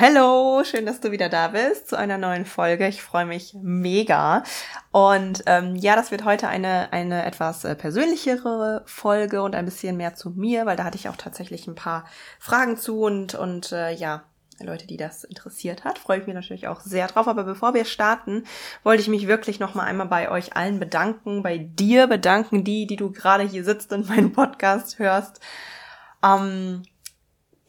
Hello, 0.00 0.62
schön, 0.62 0.86
dass 0.86 1.00
du 1.00 1.10
wieder 1.10 1.28
da 1.28 1.48
bist 1.48 1.88
zu 1.88 1.98
einer 1.98 2.18
neuen 2.18 2.46
Folge. 2.46 2.86
Ich 2.86 3.02
freue 3.02 3.26
mich 3.26 3.56
mega. 3.60 4.44
Und 4.92 5.42
ähm, 5.46 5.74
ja, 5.74 5.96
das 5.96 6.12
wird 6.12 6.24
heute 6.24 6.46
eine, 6.46 6.92
eine 6.92 7.26
etwas 7.26 7.64
äh, 7.64 7.74
persönlichere 7.74 8.84
Folge 8.86 9.42
und 9.42 9.56
ein 9.56 9.64
bisschen 9.64 9.96
mehr 9.96 10.14
zu 10.14 10.30
mir, 10.30 10.66
weil 10.66 10.76
da 10.76 10.84
hatte 10.84 10.96
ich 10.96 11.08
auch 11.08 11.16
tatsächlich 11.16 11.66
ein 11.66 11.74
paar 11.74 12.04
Fragen 12.38 12.76
zu 12.76 13.00
und, 13.00 13.34
und 13.34 13.72
äh, 13.72 13.90
ja, 13.90 14.22
Leute, 14.60 14.86
die 14.86 14.98
das 14.98 15.24
interessiert 15.24 15.82
hat, 15.82 15.98
freue 15.98 16.20
ich 16.20 16.26
mich 16.26 16.34
natürlich 16.36 16.68
auch 16.68 16.78
sehr 16.78 17.08
drauf. 17.08 17.26
Aber 17.26 17.42
bevor 17.42 17.74
wir 17.74 17.84
starten, 17.84 18.44
wollte 18.84 19.02
ich 19.02 19.08
mich 19.08 19.26
wirklich 19.26 19.58
noch 19.58 19.74
mal 19.74 19.82
einmal 19.82 20.06
bei 20.06 20.30
euch 20.30 20.54
allen 20.54 20.78
bedanken, 20.78 21.42
bei 21.42 21.58
dir 21.58 22.06
bedanken, 22.06 22.62
die, 22.62 22.86
die 22.86 22.94
du 22.94 23.10
gerade 23.10 23.42
hier 23.42 23.64
sitzt 23.64 23.92
und 23.92 24.08
meinen 24.08 24.32
Podcast 24.32 25.00
hörst. 25.00 25.40
Ähm, 26.22 26.84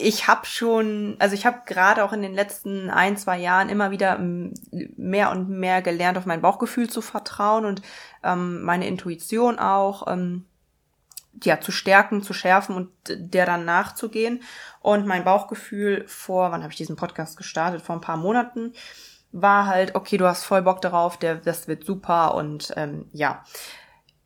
ich 0.02 0.30
habe 0.30 0.46
schon, 0.46 1.18
also 1.20 1.36
ich 1.36 1.46
habe 1.46 1.64
gerade 1.66 2.06
auch 2.06 2.14
in 2.14 2.22
den 2.22 2.34
letzten 2.34 2.90
ein, 2.90 3.18
zwei 3.18 3.38
Jahren 3.38 3.68
immer 3.68 3.92
wieder 3.92 4.18
mehr 4.18 5.30
und 5.30 5.50
mehr 5.50 5.82
gelernt, 5.82 6.18
auf 6.18 6.26
mein 6.26 6.42
Bauchgefühl 6.42 6.90
zu 6.90 7.02
vertrauen 7.02 7.66
und 7.66 7.82
ähm, 8.24 8.62
meine 8.64 8.88
Intuition 8.88 9.60
auch 9.60 10.08
ähm, 10.08 10.46
ja 11.44 11.60
zu 11.60 11.74
stärken, 11.74 12.24
zu 12.24 12.34
schärfen 12.34 12.76
und 12.76 12.90
der 13.10 13.46
dann 13.46 13.66
nachzugehen. 13.66 14.42
Und 14.80 15.06
mein 15.06 15.26
Bauchgefühl 15.26 16.06
vor, 16.08 16.54
wann 16.54 16.64
habe 16.64 16.72
ich 16.72 16.78
diesen 16.78 16.96
Podcast 16.96 17.38
gestartet? 17.38 17.82
Vor 17.82 17.96
ein 17.96 18.02
paar 18.02 18.18
Monaten 18.18 18.72
war 19.34 19.68
halt, 19.68 19.96
okay, 19.96 20.16
du 20.16 20.26
hast 20.26 20.46
voll 20.46 20.62
Bock 20.62 20.82
darauf, 20.82 21.18
der, 21.18 21.36
das 21.36 21.68
wird 21.68 21.84
super 21.84 22.36
und 22.36 22.74
ähm, 22.78 23.10
ja 23.12 23.44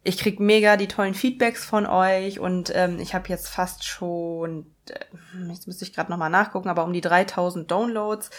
ich 0.03 0.17
krieg 0.17 0.39
mega 0.39 0.75
die 0.75 0.87
tollen 0.87 1.13
Feedbacks 1.13 1.65
von 1.65 1.85
euch 1.85 2.39
und 2.39 2.71
ähm, 2.75 2.99
ich 2.99 3.15
habe 3.15 3.29
jetzt 3.29 3.47
fast 3.47 3.85
schon, 3.85 4.65
äh, 4.89 4.99
jetzt 5.49 5.65
müsste 5.67 5.85
ich 5.85 5.93
gerade 5.93 6.11
nochmal 6.11 6.29
nachgucken, 6.29 6.69
aber 6.69 6.83
um 6.83 6.93
die 6.93 7.01
3000 7.01 7.69
Downloads. 7.69 8.29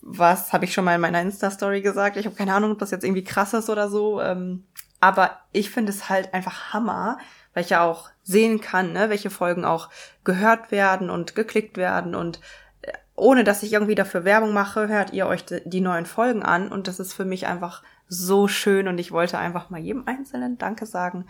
Was 0.00 0.52
habe 0.52 0.64
ich 0.64 0.72
schon 0.72 0.84
mal 0.84 0.96
in 0.96 1.00
meiner 1.00 1.20
Insta-Story 1.20 1.80
gesagt? 1.80 2.16
Ich 2.16 2.26
habe 2.26 2.34
keine 2.34 2.54
Ahnung, 2.54 2.72
ob 2.72 2.78
das 2.78 2.90
jetzt 2.90 3.04
irgendwie 3.04 3.22
krass 3.22 3.52
ist 3.52 3.70
oder 3.70 3.88
so. 3.88 4.20
Ähm, 4.20 4.64
aber 5.00 5.38
ich 5.52 5.70
finde 5.70 5.90
es 5.90 6.08
halt 6.08 6.34
einfach 6.34 6.72
Hammer, 6.72 7.18
weil 7.54 7.64
ich 7.64 7.70
ja 7.70 7.84
auch 7.84 8.10
sehen 8.22 8.60
kann, 8.60 8.92
ne, 8.92 9.10
welche 9.10 9.30
Folgen 9.30 9.64
auch 9.64 9.88
gehört 10.24 10.70
werden 10.70 11.10
und 11.10 11.34
geklickt 11.34 11.76
werden 11.76 12.14
und 12.14 12.40
äh, 12.82 12.92
ohne 13.16 13.44
dass 13.44 13.62
ich 13.62 13.72
irgendwie 13.72 13.94
dafür 13.94 14.24
Werbung 14.24 14.52
mache, 14.52 14.88
hört 14.88 15.12
ihr 15.12 15.26
euch 15.26 15.44
die 15.46 15.80
neuen 15.80 16.06
Folgen 16.06 16.42
an 16.42 16.68
und 16.68 16.86
das 16.86 17.00
ist 17.00 17.12
für 17.12 17.24
mich 17.24 17.46
einfach 17.46 17.82
so 18.10 18.48
schön 18.48 18.88
und 18.88 18.98
ich 18.98 19.12
wollte 19.12 19.38
einfach 19.38 19.70
mal 19.70 19.80
jedem 19.80 20.06
Einzelnen 20.06 20.58
Danke 20.58 20.84
sagen, 20.84 21.26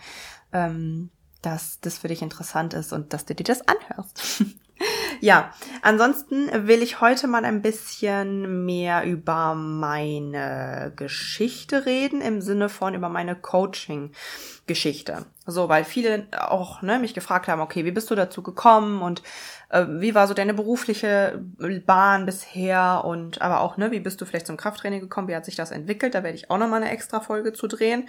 ähm, 0.51 1.11
dass 1.41 1.79
das 1.79 1.99
für 1.99 2.07
dich 2.07 2.21
interessant 2.21 2.73
ist 2.73 2.91
und 2.91 3.13
dass 3.13 3.25
du 3.25 3.35
dir 3.35 3.43
das 3.43 3.61
anhörst. 3.67 4.43
ja, 5.19 5.53
ansonsten 5.81 6.49
will 6.67 6.81
ich 6.81 7.01
heute 7.01 7.27
mal 7.27 7.45
ein 7.45 7.61
bisschen 7.61 8.65
mehr 8.65 9.03
über 9.03 9.55
meine 9.55 10.93
Geschichte 10.95 11.85
reden, 11.85 12.21
im 12.21 12.41
Sinne 12.41 12.69
von 12.69 12.95
über 12.95 13.09
meine 13.09 13.35
Coaching-Geschichte. 13.35 15.25
So, 15.45 15.69
weil 15.69 15.83
viele 15.83 16.27
auch 16.37 16.81
ne, 16.81 16.99
mich 16.99 17.13
gefragt 17.13 17.47
haben, 17.47 17.61
okay, 17.61 17.85
wie 17.85 17.91
bist 17.91 18.09
du 18.09 18.15
dazu 18.15 18.41
gekommen 18.43 19.01
und 19.01 19.21
äh, 19.69 19.85
wie 19.87 20.15
war 20.15 20.27
so 20.27 20.33
deine 20.33 20.53
berufliche 20.53 21.41
Bahn 21.85 22.25
bisher 22.25 23.03
und 23.03 23.41
aber 23.41 23.61
auch, 23.61 23.77
ne, 23.77 23.91
wie 23.91 23.99
bist 23.99 24.21
du 24.21 24.25
vielleicht 24.25 24.47
zum 24.47 24.57
Krafttraining 24.57 24.99
gekommen, 24.99 25.27
wie 25.27 25.35
hat 25.35 25.45
sich 25.45 25.55
das 25.55 25.71
entwickelt? 25.71 26.15
Da 26.15 26.23
werde 26.23 26.37
ich 26.37 26.49
auch 26.49 26.57
nochmal 26.57 26.81
eine 26.81 26.91
extra 26.91 27.19
Folge 27.19 27.53
zu 27.53 27.67
drehen. 27.67 28.07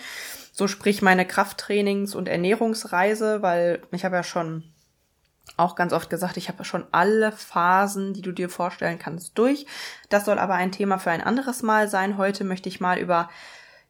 So 0.52 0.68
sprich 0.68 1.02
meine 1.02 1.24
Krafttrainings- 1.24 2.14
und 2.14 2.28
Ernährungsreise, 2.28 3.42
weil 3.42 3.82
ich 3.90 4.04
habe 4.04 4.16
ja 4.16 4.22
schon 4.22 4.64
auch 5.56 5.74
ganz 5.74 5.92
oft 5.92 6.10
gesagt, 6.10 6.36
ich 6.36 6.48
habe 6.48 6.64
schon 6.64 6.86
alle 6.92 7.32
Phasen, 7.32 8.14
die 8.14 8.22
du 8.22 8.32
dir 8.32 8.48
vorstellen 8.48 8.98
kannst, 8.98 9.38
durch. 9.38 9.66
Das 10.08 10.24
soll 10.24 10.38
aber 10.38 10.54
ein 10.54 10.72
Thema 10.72 10.98
für 10.98 11.10
ein 11.10 11.20
anderes 11.20 11.62
Mal 11.62 11.88
sein. 11.88 12.16
Heute 12.16 12.44
möchte 12.44 12.68
ich 12.68 12.80
mal 12.80 12.98
über 12.98 13.28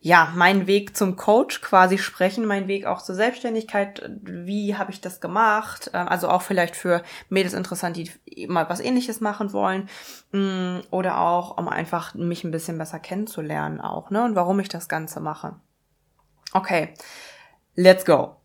ja, 0.05 0.33
mein 0.35 0.67
Weg 0.67 0.97
zum 0.97 1.15
Coach 1.15 1.61
quasi 1.61 1.97
sprechen, 1.97 2.45
mein 2.45 2.67
Weg 2.67 2.87
auch 2.87 3.03
zur 3.03 3.15
Selbstständigkeit, 3.15 4.11
wie 4.21 4.77
habe 4.77 4.91
ich 4.91 5.01
das 5.01 5.21
gemacht, 5.21 5.93
ähm, 5.95 6.09
also 6.09 6.29
auch 6.29 6.43
vielleicht 6.43 6.75
für 6.75 7.05
Mädels 7.29 7.55
interessant, 7.55 7.97
die 7.97 8.11
mal 8.49 8.69
was 8.69 8.81
ähnliches 8.81 9.21
machen 9.21 9.53
wollen 9.53 9.89
mm, 10.33 10.81
oder 10.91 11.21
auch, 11.21 11.57
um 11.57 11.69
einfach 11.69 12.15
mich 12.15 12.43
ein 12.43 12.51
bisschen 12.51 12.79
besser 12.79 12.99
kennenzulernen 12.99 13.81
auch, 13.81 14.11
ne, 14.11 14.25
und 14.25 14.35
warum 14.35 14.59
ich 14.59 14.69
das 14.69 14.89
Ganze 14.89 15.21
mache. 15.21 15.55
Okay, 16.53 16.95
let's 17.77 18.05
go. 18.05 18.42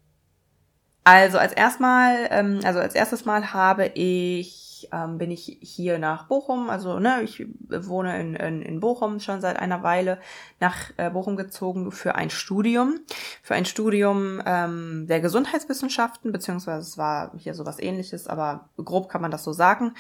Also 1.07 1.37
als 1.37 1.53
erstmal, 1.53 2.27
ähm, 2.31 2.59
also 2.65 2.79
als 2.79 2.93
erstes 2.93 3.23
Mal 3.23 3.53
habe 3.53 3.85
ich 3.93 4.89
ähm, 4.91 5.17
bin 5.17 5.31
ich 5.31 5.57
hier 5.61 5.99
nach 5.99 6.27
Bochum, 6.27 6.69
also 6.69 6.99
ne, 6.99 7.21
ich 7.23 7.47
wohne 7.69 8.19
in, 8.19 8.35
in, 8.35 8.61
in 8.61 8.81
Bochum 8.81 9.21
schon 9.21 9.39
seit 9.39 9.57
einer 9.57 9.83
Weile, 9.83 10.19
nach 10.59 10.91
äh, 10.97 11.09
Bochum 11.09 11.37
gezogen 11.37 11.93
für 11.93 12.15
ein 12.15 12.29
Studium, 12.29 12.99
für 13.41 13.55
ein 13.55 13.63
Studium 13.63 14.41
ähm, 14.45 15.05
der 15.07 15.21
Gesundheitswissenschaften, 15.21 16.33
beziehungsweise 16.33 16.81
es 16.81 16.97
war 16.97 17.31
hier 17.37 17.53
sowas 17.53 17.79
ähnliches, 17.79 18.27
aber 18.27 18.67
grob 18.75 19.07
kann 19.07 19.21
man 19.21 19.31
das 19.31 19.45
so 19.45 19.53
sagen. 19.53 19.93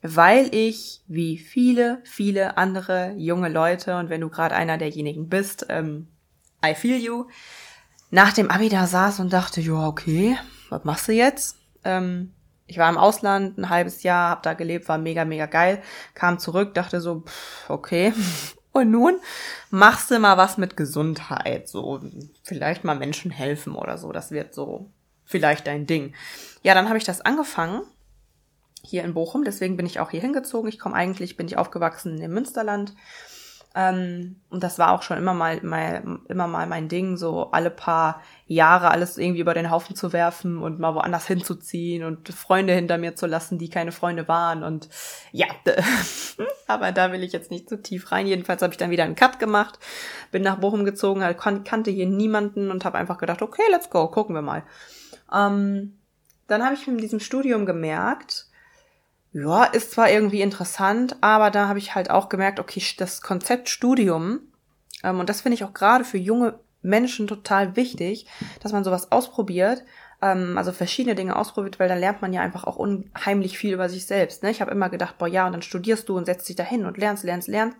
Weil 0.00 0.48
ich, 0.54 1.02
wie 1.08 1.36
viele, 1.36 2.00
viele 2.04 2.56
andere 2.56 3.12
junge 3.18 3.50
Leute, 3.50 3.98
und 3.98 4.08
wenn 4.08 4.22
du 4.22 4.30
gerade 4.30 4.54
einer 4.54 4.78
derjenigen 4.78 5.28
bist, 5.28 5.66
ähm, 5.68 6.08
I 6.64 6.74
feel 6.74 6.96
you, 6.96 7.26
nach 8.10 8.32
dem 8.32 8.50
Abi 8.50 8.68
da 8.68 8.86
saß 8.86 9.20
und 9.20 9.32
dachte, 9.32 9.60
ja, 9.60 9.86
okay, 9.86 10.38
was 10.70 10.84
machst 10.84 11.08
du 11.08 11.12
jetzt? 11.12 11.56
Ähm, 11.84 12.32
ich 12.66 12.78
war 12.78 12.88
im 12.90 12.98
Ausland 12.98 13.58
ein 13.58 13.70
halbes 13.70 14.02
Jahr, 14.02 14.30
hab 14.30 14.42
da 14.42 14.54
gelebt, 14.54 14.88
war 14.88 14.98
mega, 14.98 15.24
mega 15.24 15.46
geil, 15.46 15.82
kam 16.14 16.38
zurück, 16.38 16.74
dachte 16.74 17.00
so, 17.00 17.20
pff, 17.20 17.70
okay. 17.70 18.12
Und 18.72 18.90
nun 18.90 19.18
machst 19.70 20.10
du 20.10 20.18
mal 20.18 20.36
was 20.36 20.58
mit 20.58 20.76
Gesundheit, 20.76 21.68
so 21.68 22.00
vielleicht 22.44 22.84
mal 22.84 22.96
Menschen 22.96 23.30
helfen 23.30 23.74
oder 23.74 23.98
so, 23.98 24.12
das 24.12 24.30
wird 24.30 24.54
so 24.54 24.90
vielleicht 25.24 25.66
dein 25.66 25.86
Ding. 25.86 26.14
Ja, 26.62 26.74
dann 26.74 26.88
habe 26.88 26.98
ich 26.98 27.04
das 27.04 27.20
angefangen 27.20 27.82
hier 28.82 29.04
in 29.04 29.14
Bochum, 29.14 29.44
deswegen 29.44 29.76
bin 29.76 29.86
ich 29.86 30.00
auch 30.00 30.10
hier 30.10 30.20
hingezogen. 30.20 30.68
Ich 30.68 30.78
komme 30.78 30.94
eigentlich, 30.94 31.36
bin 31.36 31.46
ich 31.46 31.56
aufgewachsen 31.56 32.20
im 32.20 32.32
Münsterland 32.32 32.94
ähm, 33.74 34.36
und 34.48 34.62
das 34.62 34.78
war 34.78 34.92
auch 34.92 35.02
schon 35.02 35.18
immer 35.18 35.34
mal, 35.34 35.62
mal, 35.62 36.18
immer 36.28 36.48
mal 36.48 36.66
mein 36.66 36.88
Ding, 36.88 37.16
so 37.16 37.50
alle 37.50 37.70
paar 37.70 38.22
Jahre 38.46 38.90
alles 38.90 39.18
irgendwie 39.18 39.40
über 39.40 39.52
den 39.52 39.70
Haufen 39.70 39.94
zu 39.94 40.12
werfen 40.12 40.58
und 40.58 40.78
mal 40.78 40.94
woanders 40.94 41.26
hinzuziehen 41.26 42.02
und 42.02 42.28
Freunde 42.30 42.72
hinter 42.72 42.96
mir 42.96 43.14
zu 43.14 43.26
lassen, 43.26 43.58
die 43.58 43.68
keine 43.68 43.92
Freunde 43.92 44.26
waren. 44.26 44.62
Und 44.62 44.88
ja, 45.32 45.46
aber 46.66 46.92
da 46.92 47.12
will 47.12 47.22
ich 47.22 47.32
jetzt 47.32 47.50
nicht 47.50 47.68
zu 47.68 47.80
tief 47.80 48.10
rein. 48.10 48.26
Jedenfalls 48.26 48.62
habe 48.62 48.72
ich 48.72 48.78
dann 48.78 48.90
wieder 48.90 49.04
einen 49.04 49.16
Cut 49.16 49.38
gemacht, 49.38 49.78
bin 50.32 50.42
nach 50.42 50.58
Bochum 50.58 50.84
gezogen, 50.84 51.22
halt, 51.22 51.38
kannte 51.38 51.90
hier 51.90 52.06
niemanden 52.06 52.70
und 52.70 52.86
habe 52.86 52.96
einfach 52.96 53.18
gedacht, 53.18 53.42
okay, 53.42 53.62
let's 53.70 53.90
go, 53.90 54.08
gucken 54.08 54.34
wir 54.34 54.42
mal. 54.42 54.64
Ähm, 55.32 55.98
dann 56.46 56.64
habe 56.64 56.74
ich 56.74 56.86
mit 56.86 57.02
diesem 57.02 57.20
Studium 57.20 57.66
gemerkt, 57.66 58.47
ja, 59.32 59.64
ist 59.64 59.92
zwar 59.92 60.10
irgendwie 60.10 60.40
interessant, 60.40 61.16
aber 61.20 61.50
da 61.50 61.68
habe 61.68 61.78
ich 61.78 61.94
halt 61.94 62.10
auch 62.10 62.28
gemerkt, 62.28 62.60
okay, 62.60 62.82
das 62.96 63.20
Konzept 63.20 63.68
Studium, 63.68 64.40
ähm, 65.02 65.20
und 65.20 65.28
das 65.28 65.42
finde 65.42 65.54
ich 65.54 65.64
auch 65.64 65.74
gerade 65.74 66.04
für 66.04 66.18
junge 66.18 66.58
Menschen 66.82 67.26
total 67.26 67.76
wichtig, 67.76 68.26
dass 68.62 68.72
man 68.72 68.84
sowas 68.84 69.12
ausprobiert, 69.12 69.84
ähm, 70.22 70.56
also 70.56 70.72
verschiedene 70.72 71.14
Dinge 71.14 71.36
ausprobiert, 71.36 71.78
weil 71.78 71.88
da 71.88 71.94
lernt 71.94 72.22
man 72.22 72.32
ja 72.32 72.40
einfach 72.40 72.64
auch 72.64 72.76
unheimlich 72.76 73.58
viel 73.58 73.74
über 73.74 73.88
sich 73.88 74.06
selbst. 74.06 74.42
Ne? 74.42 74.50
Ich 74.50 74.60
habe 74.60 74.70
immer 74.70 74.88
gedacht, 74.88 75.18
boah, 75.18 75.28
ja, 75.28 75.46
und 75.46 75.52
dann 75.52 75.62
studierst 75.62 76.08
du 76.08 76.16
und 76.16 76.26
setzt 76.26 76.48
dich 76.48 76.56
dahin 76.56 76.86
und 76.86 76.98
lernst, 76.98 77.24
lernst, 77.24 77.48
lernst 77.48 77.78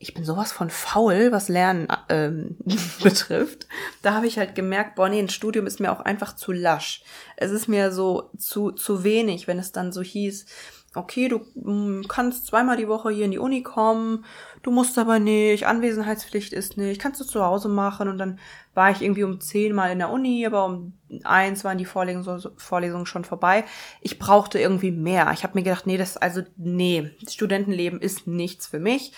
ich 0.00 0.14
bin 0.14 0.24
sowas 0.24 0.52
von 0.52 0.70
faul, 0.70 1.32
was 1.32 1.48
Lernen 1.48 1.88
ähm, 2.08 2.56
betrifft. 3.02 3.66
Da 4.02 4.14
habe 4.14 4.26
ich 4.26 4.38
halt 4.38 4.54
gemerkt, 4.54 4.94
boah, 4.94 5.08
nee, 5.08 5.18
ein 5.18 5.28
Studium 5.28 5.66
ist 5.66 5.80
mir 5.80 5.92
auch 5.92 6.00
einfach 6.00 6.36
zu 6.36 6.52
lasch. 6.52 7.02
Es 7.36 7.50
ist 7.50 7.68
mir 7.68 7.90
so 7.90 8.30
zu, 8.38 8.70
zu 8.70 9.02
wenig, 9.02 9.48
wenn 9.48 9.58
es 9.58 9.72
dann 9.72 9.92
so 9.92 10.02
hieß, 10.02 10.46
okay, 10.94 11.28
du 11.28 11.40
mh, 11.54 12.06
kannst 12.08 12.46
zweimal 12.46 12.76
die 12.76 12.88
Woche 12.88 13.10
hier 13.10 13.24
in 13.24 13.30
die 13.30 13.38
Uni 13.38 13.62
kommen, 13.62 14.24
du 14.62 14.70
musst 14.70 14.98
aber 14.98 15.18
nicht, 15.18 15.66
Anwesenheitspflicht 15.66 16.52
ist 16.52 16.76
nicht, 16.76 17.00
kannst 17.00 17.20
du 17.20 17.24
zu 17.24 17.44
Hause 17.44 17.68
machen. 17.68 18.08
Und 18.08 18.18
dann 18.18 18.38
war 18.74 18.90
ich 18.90 19.02
irgendwie 19.02 19.24
um 19.24 19.40
zehn 19.40 19.74
mal 19.74 19.90
in 19.90 19.98
der 19.98 20.10
Uni, 20.10 20.46
aber 20.46 20.64
um 20.64 20.92
eins 21.24 21.64
waren 21.64 21.78
die 21.78 21.84
Vorlesungen, 21.84 22.42
Vorlesungen 22.56 23.06
schon 23.06 23.24
vorbei. 23.24 23.64
Ich 24.00 24.18
brauchte 24.18 24.58
irgendwie 24.58 24.90
mehr. 24.90 25.30
Ich 25.32 25.42
habe 25.42 25.54
mir 25.58 25.64
gedacht, 25.64 25.86
nee, 25.86 25.96
das, 25.96 26.16
also, 26.16 26.42
nee, 26.56 27.10
Studentenleben 27.28 28.00
ist 28.00 28.26
nichts 28.26 28.66
für 28.66 28.78
mich. 28.78 29.12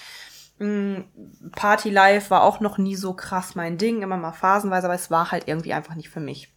Party 0.61 1.89
Life 1.89 2.29
war 2.31 2.43
auch 2.43 2.61
noch 2.61 2.77
nie 2.77 2.95
so 2.95 3.15
krass 3.15 3.55
mein 3.55 3.79
Ding, 3.79 4.03
immer 4.03 4.19
mal 4.19 4.33
phasenweise, 4.33 4.87
aber 4.87 4.95
es 4.95 5.11
war 5.11 5.31
halt 5.33 5.49
irgendwie 5.49 5.73
einfach 5.73 5.95
nicht 5.95 6.11
für 6.11 6.21
mich. 6.21 6.53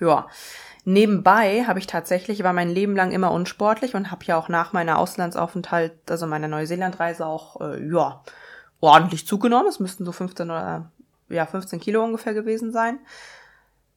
Ja. 0.00 0.26
Nebenbei 0.84 1.64
habe 1.64 1.78
ich 1.78 1.86
tatsächlich, 1.86 2.42
war 2.42 2.52
mein 2.52 2.70
Leben 2.70 2.96
lang 2.96 3.12
immer 3.12 3.30
unsportlich 3.30 3.94
und 3.94 4.10
habe 4.10 4.24
ja 4.24 4.36
auch 4.36 4.48
nach 4.48 4.72
meiner 4.72 4.98
Auslandsaufenthalt, 4.98 6.10
also 6.10 6.26
meiner 6.26 6.48
Neuseelandreise 6.48 7.24
auch, 7.24 7.60
äh, 7.60 7.86
ja, 7.88 8.24
ordentlich 8.80 9.24
zugenommen. 9.24 9.68
Es 9.68 9.78
müssten 9.78 10.04
so 10.04 10.10
15 10.10 10.50
oder, 10.50 10.90
ja, 11.28 11.46
15 11.46 11.78
Kilo 11.78 12.02
ungefähr 12.02 12.34
gewesen 12.34 12.72
sein. 12.72 12.98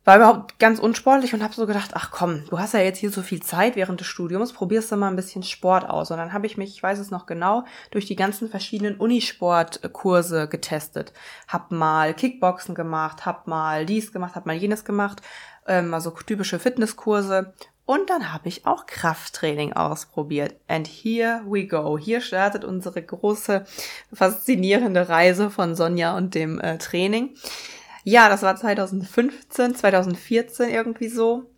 War 0.06 0.18
überhaupt 0.18 0.60
ganz 0.60 0.80
unsportlich 0.80 1.34
und 1.34 1.44
habe 1.44 1.54
so 1.54 1.68
gedacht, 1.68 1.92
ach 1.94 2.12
komm, 2.12 2.46
du 2.50 2.60
hast 2.60 2.74
ja 2.74 2.80
jetzt 2.80 3.00
hier 3.00 3.12
so 3.12 3.22
viel 3.22 3.42
Zeit 3.42 3.76
während 3.76 4.00
des 4.00 4.08
Studiums, 4.08 4.54
probierst 4.54 4.92
du 4.92 4.96
mal 4.96 5.10
ein 5.10 5.16
bisschen 5.16 5.44
Sport 5.44 5.90
aus. 5.90 6.12
Und 6.12 6.18
dann 6.18 6.32
habe 6.32 6.46
ich 6.46 6.58
mich, 6.58 6.70
ich 6.70 6.84
weiß 6.84 7.00
es 7.00 7.12
noch 7.12 7.26
genau, 7.26 7.66
durch 7.92 8.06
die 8.06 8.16
ganzen 8.16 8.50
verschiedenen 8.50 8.96
Unisportkurse 8.96 10.48
getestet. 10.48 11.12
Hab 11.48 11.72
mal 11.72 12.14
Kickboxen 12.14 12.76
gemacht, 12.76 13.26
hab 13.26 13.48
mal 13.48 13.86
dies 13.86 14.14
gemacht, 14.14 14.36
hab 14.36 14.46
mal 14.46 14.56
jenes 14.56 14.86
gemacht 14.86 15.22
ähm, 15.68 15.94
also 15.94 16.12
typische 16.12 16.60
Fitnesskurse. 16.60 17.54
Und 17.86 18.10
dann 18.10 18.34
habe 18.34 18.48
ich 18.48 18.66
auch 18.66 18.88
Krafttraining 18.88 19.74
ausprobiert. 19.74 20.56
And 20.68 20.88
here 20.88 21.44
we 21.48 21.68
go. 21.68 22.00
Hier 22.00 22.20
startet 22.20 22.66
unsere 22.66 23.02
große, 23.02 23.64
faszinierende 24.12 25.08
Reise 25.08 25.52
von 25.52 25.76
Sonja 25.76 26.18
und 26.18 26.34
dem 26.34 26.60
äh, 26.60 26.80
Training. 26.80 27.36
Ja, 28.08 28.30
das 28.30 28.44
war 28.44 28.56
2015, 28.56 29.74
2014 29.76 30.70
irgendwie 30.70 31.08
so. 31.08 31.50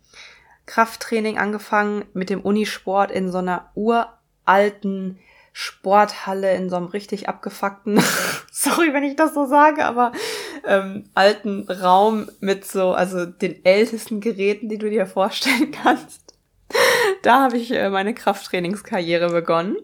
Krafttraining 0.64 1.36
angefangen 1.36 2.06
mit 2.14 2.30
dem 2.30 2.40
Unisport 2.40 3.10
in 3.10 3.30
so 3.30 3.38
einer 3.38 3.70
uralten 3.74 5.18
Sporthalle 5.52 6.54
in 6.54 6.70
so 6.70 6.76
einem 6.76 6.86
richtig 6.86 7.28
abgefuckten, 7.28 8.00
sorry, 8.52 8.94
wenn 8.94 9.04
ich 9.04 9.16
das 9.16 9.34
so 9.34 9.44
sage, 9.44 9.84
aber 9.84 10.12
ähm, 10.64 11.10
alten 11.14 11.70
Raum 11.70 12.30
mit 12.40 12.64
so, 12.64 12.92
also 12.92 13.26
den 13.26 13.62
ältesten 13.64 14.20
Geräten, 14.20 14.70
die 14.70 14.78
du 14.78 14.88
dir 14.88 15.04
vorstellen 15.04 15.70
kannst. 15.82 16.34
Da 17.22 17.42
habe 17.42 17.58
ich 17.58 17.72
äh, 17.72 17.90
meine 17.90 18.14
Krafttrainingskarriere 18.14 19.30
begonnen. 19.30 19.76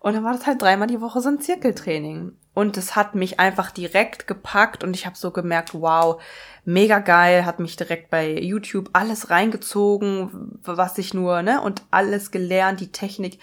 Und 0.00 0.14
dann 0.14 0.24
war 0.24 0.32
das 0.32 0.46
halt 0.46 0.62
dreimal 0.62 0.88
die 0.88 1.02
Woche 1.02 1.20
so 1.20 1.28
ein 1.28 1.40
Zirkeltraining. 1.40 2.32
Und 2.54 2.76
es 2.76 2.96
hat 2.96 3.14
mich 3.14 3.40
einfach 3.40 3.70
direkt 3.70 4.26
gepackt 4.26 4.84
und 4.84 4.94
ich 4.94 5.06
habe 5.06 5.16
so 5.16 5.30
gemerkt, 5.30 5.72
wow, 5.72 6.20
mega 6.64 6.98
geil, 6.98 7.46
hat 7.46 7.60
mich 7.60 7.76
direkt 7.76 8.10
bei 8.10 8.38
YouTube 8.38 8.90
alles 8.92 9.30
reingezogen, 9.30 10.58
was 10.62 10.98
ich 10.98 11.14
nur, 11.14 11.42
ne, 11.42 11.62
und 11.62 11.82
alles 11.90 12.30
gelernt, 12.30 12.80
die 12.80 12.92
Technik 12.92 13.38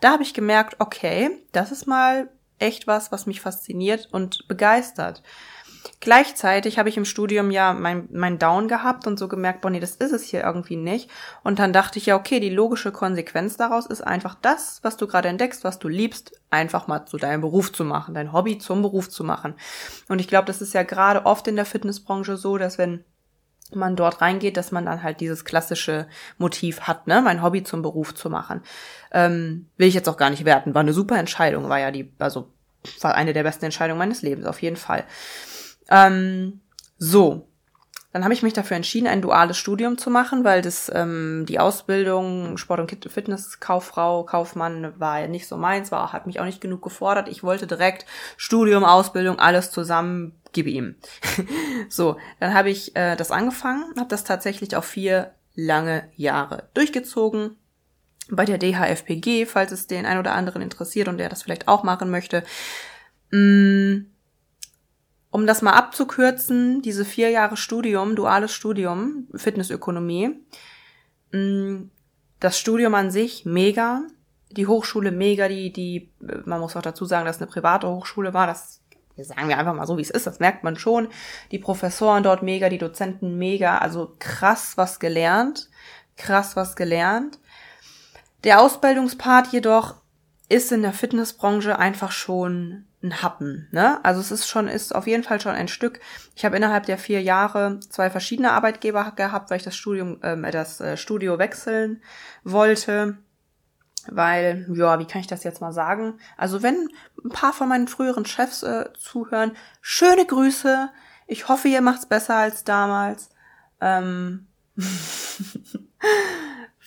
da 0.00 0.12
habe 0.12 0.22
ich 0.22 0.34
gemerkt, 0.34 0.76
okay, 0.78 1.30
das 1.52 1.72
ist 1.72 1.86
mal 1.86 2.28
echt 2.58 2.86
was, 2.86 3.12
was 3.12 3.26
mich 3.26 3.40
fasziniert 3.40 4.08
und 4.12 4.46
begeistert. 4.48 5.22
Gleichzeitig 6.00 6.78
habe 6.78 6.88
ich 6.88 6.96
im 6.96 7.04
Studium 7.04 7.50
ja 7.50 7.72
mein, 7.72 8.08
mein 8.10 8.38
Down 8.38 8.68
gehabt 8.68 9.06
und 9.06 9.18
so 9.18 9.28
gemerkt, 9.28 9.60
boah, 9.60 9.70
nee, 9.70 9.80
das 9.80 9.96
ist 9.96 10.12
es 10.12 10.22
hier 10.22 10.42
irgendwie 10.42 10.76
nicht. 10.76 11.10
Und 11.42 11.58
dann 11.58 11.72
dachte 11.72 11.98
ich 11.98 12.06
ja, 12.06 12.16
okay, 12.16 12.40
die 12.40 12.50
logische 12.50 12.92
Konsequenz 12.92 13.56
daraus 13.56 13.86
ist 13.86 14.00
einfach 14.00 14.34
das, 14.40 14.80
was 14.82 14.96
du 14.96 15.06
gerade 15.06 15.28
entdeckst, 15.28 15.64
was 15.64 15.78
du 15.78 15.88
liebst, 15.88 16.40
einfach 16.50 16.86
mal 16.86 17.06
zu 17.06 17.18
deinem 17.18 17.42
Beruf 17.42 17.72
zu 17.72 17.84
machen, 17.84 18.14
dein 18.14 18.32
Hobby 18.32 18.58
zum 18.58 18.82
Beruf 18.82 19.10
zu 19.10 19.24
machen. 19.24 19.54
Und 20.08 20.20
ich 20.20 20.28
glaube, 20.28 20.46
das 20.46 20.62
ist 20.62 20.74
ja 20.74 20.82
gerade 20.82 21.26
oft 21.26 21.46
in 21.48 21.56
der 21.56 21.66
Fitnessbranche 21.66 22.36
so, 22.36 22.56
dass 22.56 22.78
wenn 22.78 23.04
man 23.72 23.96
dort 23.96 24.20
reingeht, 24.20 24.56
dass 24.56 24.72
man 24.72 24.86
dann 24.86 25.02
halt 25.02 25.20
dieses 25.20 25.44
klassische 25.44 26.06
Motiv 26.38 26.82
hat, 26.82 27.06
ne, 27.06 27.20
mein 27.22 27.42
Hobby 27.42 27.62
zum 27.62 27.82
Beruf 27.82 28.14
zu 28.14 28.30
machen. 28.30 28.62
Ähm, 29.10 29.68
will 29.76 29.88
ich 29.88 29.94
jetzt 29.94 30.08
auch 30.08 30.16
gar 30.16 30.30
nicht 30.30 30.44
werten. 30.44 30.74
War 30.74 30.80
eine 30.80 30.92
super 30.92 31.18
Entscheidung, 31.18 31.68
war 31.68 31.80
ja 31.80 31.90
die, 31.90 32.12
also 32.18 32.52
war 33.00 33.14
eine 33.14 33.32
der 33.32 33.42
besten 33.42 33.64
Entscheidungen 33.64 33.98
meines 33.98 34.22
Lebens, 34.22 34.46
auf 34.46 34.60
jeden 34.62 34.76
Fall. 34.76 35.04
Ähm, 35.90 36.60
so, 36.98 37.48
dann 38.14 38.22
habe 38.22 38.32
ich 38.32 38.44
mich 38.44 38.52
dafür 38.52 38.76
entschieden, 38.76 39.08
ein 39.08 39.22
duales 39.22 39.58
Studium 39.58 39.98
zu 39.98 40.08
machen, 40.08 40.44
weil 40.44 40.62
das 40.62 40.88
ähm, 40.94 41.46
die 41.48 41.58
Ausbildung 41.58 42.56
Sport- 42.58 42.78
und 42.78 43.10
Fitnesskauffrau, 43.10 44.22
Kaufmann 44.22 44.94
war 45.00 45.18
ja 45.18 45.26
nicht 45.26 45.48
so 45.48 45.56
meins, 45.56 45.90
war 45.90 46.12
hat 46.12 46.28
mich 46.28 46.38
auch 46.38 46.44
nicht 46.44 46.60
genug 46.60 46.80
gefordert. 46.80 47.28
Ich 47.28 47.42
wollte 47.42 47.66
direkt 47.66 48.06
Studium, 48.36 48.84
Ausbildung, 48.84 49.40
alles 49.40 49.72
zusammen, 49.72 50.40
gib 50.52 50.68
ihm. 50.68 50.94
so, 51.88 52.16
dann 52.38 52.54
habe 52.54 52.70
ich 52.70 52.94
äh, 52.94 53.16
das 53.16 53.32
angefangen, 53.32 53.92
habe 53.98 54.08
das 54.08 54.22
tatsächlich 54.22 54.76
auch 54.76 54.84
vier 54.84 55.34
lange 55.56 56.08
Jahre 56.14 56.68
durchgezogen 56.74 57.56
bei 58.30 58.44
der 58.44 58.58
DHFPG, 58.58 59.46
falls 59.46 59.72
es 59.72 59.88
den 59.88 60.06
ein 60.06 60.18
oder 60.18 60.34
anderen 60.34 60.62
interessiert 60.62 61.08
und 61.08 61.18
der 61.18 61.28
das 61.28 61.42
vielleicht 61.42 61.66
auch 61.66 61.82
machen 61.82 62.10
möchte. 62.10 62.44
Mm, 63.32 64.06
um 65.34 65.48
das 65.48 65.62
mal 65.62 65.72
abzukürzen, 65.72 66.80
diese 66.80 67.04
vier 67.04 67.28
Jahre 67.30 67.56
Studium, 67.56 68.14
duales 68.14 68.52
Studium, 68.52 69.26
Fitnessökonomie, 69.34 70.30
mm, 71.32 71.90
das 72.38 72.56
Studium 72.56 72.94
an 72.94 73.10
sich 73.10 73.44
mega, 73.44 74.02
die 74.52 74.68
Hochschule 74.68 75.10
mega, 75.10 75.48
die, 75.48 75.72
die, 75.72 76.12
man 76.44 76.60
muss 76.60 76.76
auch 76.76 76.82
dazu 76.82 77.04
sagen, 77.04 77.26
dass 77.26 77.38
eine 77.38 77.50
private 77.50 77.88
Hochschule 77.88 78.32
war, 78.32 78.46
das 78.46 78.80
sagen 79.16 79.48
wir 79.48 79.58
einfach 79.58 79.74
mal 79.74 79.88
so, 79.88 79.98
wie 79.98 80.02
es 80.02 80.10
ist, 80.10 80.28
das 80.28 80.38
merkt 80.38 80.62
man 80.62 80.76
schon. 80.76 81.08
Die 81.50 81.58
Professoren 81.58 82.22
dort 82.22 82.44
mega, 82.44 82.68
die 82.68 82.78
Dozenten 82.78 83.36
mega, 83.36 83.78
also 83.78 84.14
krass 84.20 84.76
was 84.76 85.00
gelernt, 85.00 85.68
krass 86.16 86.54
was 86.54 86.76
gelernt. 86.76 87.40
Der 88.44 88.60
Ausbildungspart 88.60 89.48
jedoch 89.48 89.96
ist 90.48 90.72
in 90.72 90.82
der 90.82 90.92
Fitnessbranche 90.92 91.78
einfach 91.78 92.12
schon 92.12 92.84
ein 93.02 93.22
Happen. 93.22 93.68
Ne? 93.70 94.02
Also 94.04 94.20
es 94.20 94.30
ist 94.30 94.48
schon, 94.48 94.68
ist 94.68 94.94
auf 94.94 95.06
jeden 95.06 95.22
Fall 95.22 95.40
schon 95.40 95.54
ein 95.54 95.68
Stück. 95.68 96.00
Ich 96.34 96.44
habe 96.44 96.56
innerhalb 96.56 96.86
der 96.86 96.98
vier 96.98 97.22
Jahre 97.22 97.80
zwei 97.80 98.10
verschiedene 98.10 98.52
Arbeitgeber 98.52 99.12
gehabt, 99.16 99.50
weil 99.50 99.58
ich 99.58 99.62
das 99.62 99.76
Studium, 99.76 100.18
ähm, 100.22 100.46
das 100.50 100.80
äh, 100.80 100.96
Studio 100.96 101.38
wechseln 101.38 102.02
wollte. 102.44 103.18
Weil, 104.06 104.66
ja, 104.74 104.98
wie 104.98 105.06
kann 105.06 105.22
ich 105.22 105.26
das 105.26 105.44
jetzt 105.44 105.62
mal 105.62 105.72
sagen? 105.72 106.18
Also 106.36 106.62
wenn 106.62 106.88
ein 107.24 107.30
paar 107.30 107.54
von 107.54 107.68
meinen 107.68 107.88
früheren 107.88 108.26
Chefs 108.26 108.62
äh, 108.62 108.90
zuhören, 108.98 109.52
schöne 109.80 110.26
Grüße. 110.26 110.90
Ich 111.26 111.48
hoffe, 111.48 111.68
ihr 111.68 111.80
macht's 111.80 112.06
besser 112.06 112.36
als 112.36 112.64
damals. 112.64 113.30
Ähm 113.80 114.46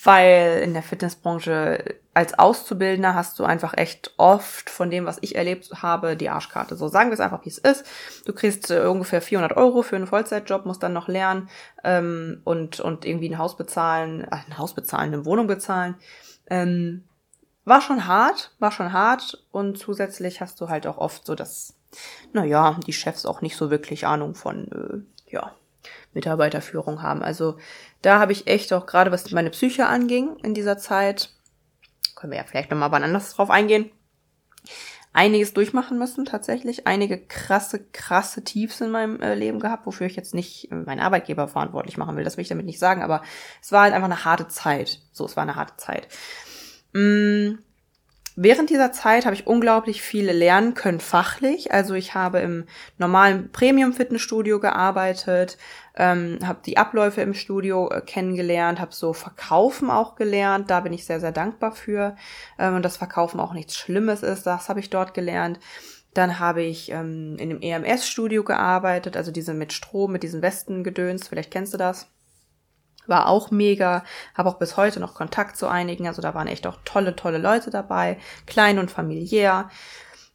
weil 0.03 0.61
in 0.63 0.73
der 0.73 0.83
Fitnessbranche 0.83 1.95
als 2.17 2.39
Auszubildender 2.39 3.13
hast 3.13 3.37
du 3.37 3.43
einfach 3.43 3.77
echt 3.77 4.15
oft 4.17 4.71
von 4.71 4.89
dem, 4.89 5.05
was 5.05 5.19
ich 5.21 5.35
erlebt 5.35 5.69
habe, 5.83 6.17
die 6.17 6.29
Arschkarte. 6.29 6.75
So 6.75 6.87
sagen 6.87 7.11
wir 7.11 7.13
es 7.13 7.19
einfach, 7.19 7.45
wie 7.45 7.49
es 7.49 7.59
ist. 7.59 7.85
Du 8.25 8.33
kriegst 8.33 8.71
äh, 8.71 8.87
ungefähr 8.87 9.21
400 9.21 9.55
Euro 9.55 9.83
für 9.83 9.97
einen 9.97 10.07
Vollzeitjob, 10.07 10.65
musst 10.65 10.81
dann 10.81 10.93
noch 10.93 11.07
lernen 11.07 11.47
ähm, 11.83 12.41
und 12.43 12.79
und 12.79 13.05
irgendwie 13.05 13.29
ein 13.29 13.37
Haus 13.37 13.55
bezahlen, 13.55 14.23
äh, 14.23 14.37
ein 14.47 14.57
Haus 14.57 14.73
bezahlen, 14.73 15.13
eine 15.13 15.25
Wohnung 15.25 15.45
bezahlen. 15.45 15.93
Ähm, 16.49 17.03
war 17.65 17.81
schon 17.81 18.07
hart, 18.07 18.51
war 18.57 18.71
schon 18.71 18.93
hart 18.93 19.45
und 19.51 19.77
zusätzlich 19.77 20.41
hast 20.41 20.59
du 20.59 20.69
halt 20.69 20.87
auch 20.87 20.97
oft 20.97 21.23
so, 21.23 21.35
dass, 21.35 21.75
naja, 22.33 22.79
die 22.87 22.93
Chefs 22.93 23.27
auch 23.27 23.41
nicht 23.41 23.55
so 23.55 23.69
wirklich 23.69 24.07
Ahnung 24.07 24.33
von, 24.33 25.05
äh, 25.27 25.31
ja, 25.31 25.51
Mitarbeiterführung 26.13 27.03
haben. 27.03 27.21
Also 27.21 27.57
da 28.01 28.19
habe 28.19 28.31
ich 28.31 28.47
echt 28.47 28.73
auch 28.73 28.87
gerade, 28.87 29.11
was 29.11 29.29
meine 29.31 29.51
Psyche 29.51 29.85
anging 29.85 30.37
in 30.37 30.55
dieser 30.55 30.79
Zeit, 30.79 31.36
können 32.17 32.31
wir 32.31 32.39
ja 32.39 32.43
vielleicht 32.43 32.71
nochmal 32.71 32.91
wann 32.91 33.03
anders 33.03 33.33
drauf 33.33 33.49
eingehen, 33.49 33.91
einiges 35.13 35.53
durchmachen 35.53 35.97
müssen 35.97 36.25
tatsächlich. 36.25 36.85
Einige 36.85 37.17
krasse, 37.17 37.83
krasse 37.91 38.43
Tiefs 38.43 38.81
in 38.81 38.91
meinem 38.91 39.21
äh, 39.21 39.35
Leben 39.35 39.59
gehabt, 39.59 39.85
wofür 39.85 40.07
ich 40.07 40.15
jetzt 40.15 40.35
nicht 40.35 40.69
meinen 40.71 40.99
Arbeitgeber 40.99 41.47
verantwortlich 41.47 41.97
machen 41.97 42.17
will. 42.17 42.23
Das 42.23 42.37
will 42.37 42.41
ich 42.41 42.49
damit 42.49 42.65
nicht 42.65 42.79
sagen, 42.79 43.01
aber 43.01 43.21
es 43.61 43.71
war 43.71 43.83
halt 43.83 43.93
einfach 43.93 44.09
eine 44.09 44.25
harte 44.25 44.47
Zeit. 44.47 44.99
So, 45.11 45.25
es 45.25 45.37
war 45.37 45.43
eine 45.43 45.55
harte 45.55 45.77
Zeit. 45.77 46.07
Mm, 46.93 47.59
Während 48.39 48.69
dieser 48.69 48.91
Zeit 48.91 49.25
habe 49.25 49.33
ich 49.33 49.47
unglaublich 49.47 50.03
viel 50.03 50.29
lernen 50.29 50.75
können 50.75 50.99
fachlich. 50.99 51.71
Also 51.71 51.95
ich 51.95 52.13
habe 52.13 52.37
im 52.37 52.65
normalen 52.99 53.51
Premium-Fitnessstudio 53.51 54.59
gearbeitet, 54.59 55.57
ähm, 55.95 56.37
habe 56.45 56.59
die 56.63 56.77
Abläufe 56.77 57.21
im 57.21 57.33
Studio 57.33 57.89
äh, 57.89 57.99
kennengelernt, 57.99 58.79
habe 58.79 58.93
so 58.93 59.13
Verkaufen 59.13 59.89
auch 59.89 60.13
gelernt. 60.13 60.69
Da 60.69 60.81
bin 60.81 60.93
ich 60.93 61.07
sehr, 61.07 61.19
sehr 61.19 61.31
dankbar 61.31 61.71
für. 61.71 62.15
Ähm, 62.59 62.75
und 62.75 62.85
das 62.85 62.97
Verkaufen 62.97 63.39
auch 63.39 63.53
nichts 63.53 63.75
Schlimmes 63.75 64.21
ist, 64.21 64.45
das 64.45 64.69
habe 64.69 64.81
ich 64.81 64.91
dort 64.91 65.15
gelernt. 65.15 65.59
Dann 66.13 66.37
habe 66.37 66.61
ich 66.61 66.91
ähm, 66.91 67.37
in 67.39 67.49
dem 67.49 67.61
EMS-Studio 67.61 68.43
gearbeitet, 68.43 69.17
also 69.17 69.31
diese 69.31 69.55
mit 69.55 69.73
Strom, 69.73 70.11
mit 70.11 70.21
diesen 70.21 70.43
Westengedöns, 70.43 71.27
vielleicht 71.27 71.49
kennst 71.49 71.73
du 71.73 71.79
das. 71.79 72.07
War 73.07 73.27
auch 73.27 73.51
mega, 73.51 74.03
habe 74.35 74.49
auch 74.49 74.59
bis 74.59 74.77
heute 74.77 74.99
noch 74.99 75.13
Kontakt 75.13 75.57
zu 75.57 75.67
einigen, 75.67 76.07
also 76.07 76.21
da 76.21 76.33
waren 76.33 76.47
echt 76.47 76.67
auch 76.67 76.77
tolle, 76.85 77.15
tolle 77.15 77.37
Leute 77.37 77.69
dabei, 77.69 78.17
klein 78.45 78.79
und 78.79 78.91
familiär. 78.91 79.69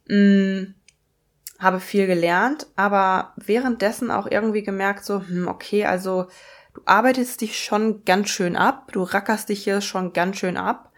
Mm, 0.07 0.73
habe 1.59 1.79
viel 1.79 2.07
gelernt, 2.07 2.67
aber 2.75 3.33
währenddessen 3.37 4.11
auch 4.11 4.27
irgendwie 4.29 4.63
gemerkt, 4.63 5.05
so, 5.05 5.21
hm, 5.21 5.47
okay, 5.47 5.85
also 5.85 6.27
du 6.73 6.81
arbeitest 6.85 7.41
dich 7.41 7.63
schon 7.63 8.03
ganz 8.05 8.29
schön 8.29 8.55
ab, 8.55 8.91
du 8.91 9.03
rackerst 9.03 9.49
dich 9.49 9.63
hier 9.63 9.81
schon 9.81 10.13
ganz 10.13 10.37
schön 10.37 10.57
ab. 10.57 10.91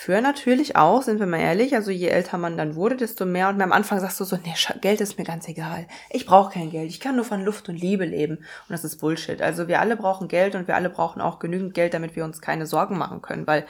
Für 0.00 0.20
natürlich 0.20 0.76
auch, 0.76 1.02
sind 1.02 1.18
wir 1.18 1.26
mal 1.26 1.40
ehrlich, 1.40 1.74
also 1.74 1.90
je 1.90 2.06
älter 2.06 2.38
man 2.38 2.56
dann 2.56 2.76
wurde, 2.76 2.94
desto 2.94 3.26
mehr 3.26 3.48
und 3.48 3.60
am 3.60 3.72
Anfang 3.72 3.98
sagst 3.98 4.20
du 4.20 4.24
so, 4.24 4.36
nee, 4.36 4.54
Geld 4.80 5.00
ist 5.00 5.18
mir 5.18 5.24
ganz 5.24 5.48
egal. 5.48 5.88
Ich 6.10 6.24
brauche 6.24 6.52
kein 6.52 6.70
Geld, 6.70 6.88
ich 6.88 7.00
kann 7.00 7.16
nur 7.16 7.24
von 7.24 7.44
Luft 7.44 7.68
und 7.68 7.74
Liebe 7.74 8.04
leben. 8.04 8.36
Und 8.36 8.46
das 8.68 8.84
ist 8.84 8.98
Bullshit. 8.98 9.42
Also 9.42 9.66
wir 9.66 9.80
alle 9.80 9.96
brauchen 9.96 10.28
Geld 10.28 10.54
und 10.54 10.68
wir 10.68 10.76
alle 10.76 10.88
brauchen 10.88 11.20
auch 11.20 11.40
genügend 11.40 11.74
Geld, 11.74 11.94
damit 11.94 12.14
wir 12.14 12.24
uns 12.24 12.40
keine 12.40 12.64
Sorgen 12.64 12.96
machen 12.96 13.22
können, 13.22 13.48
weil 13.48 13.66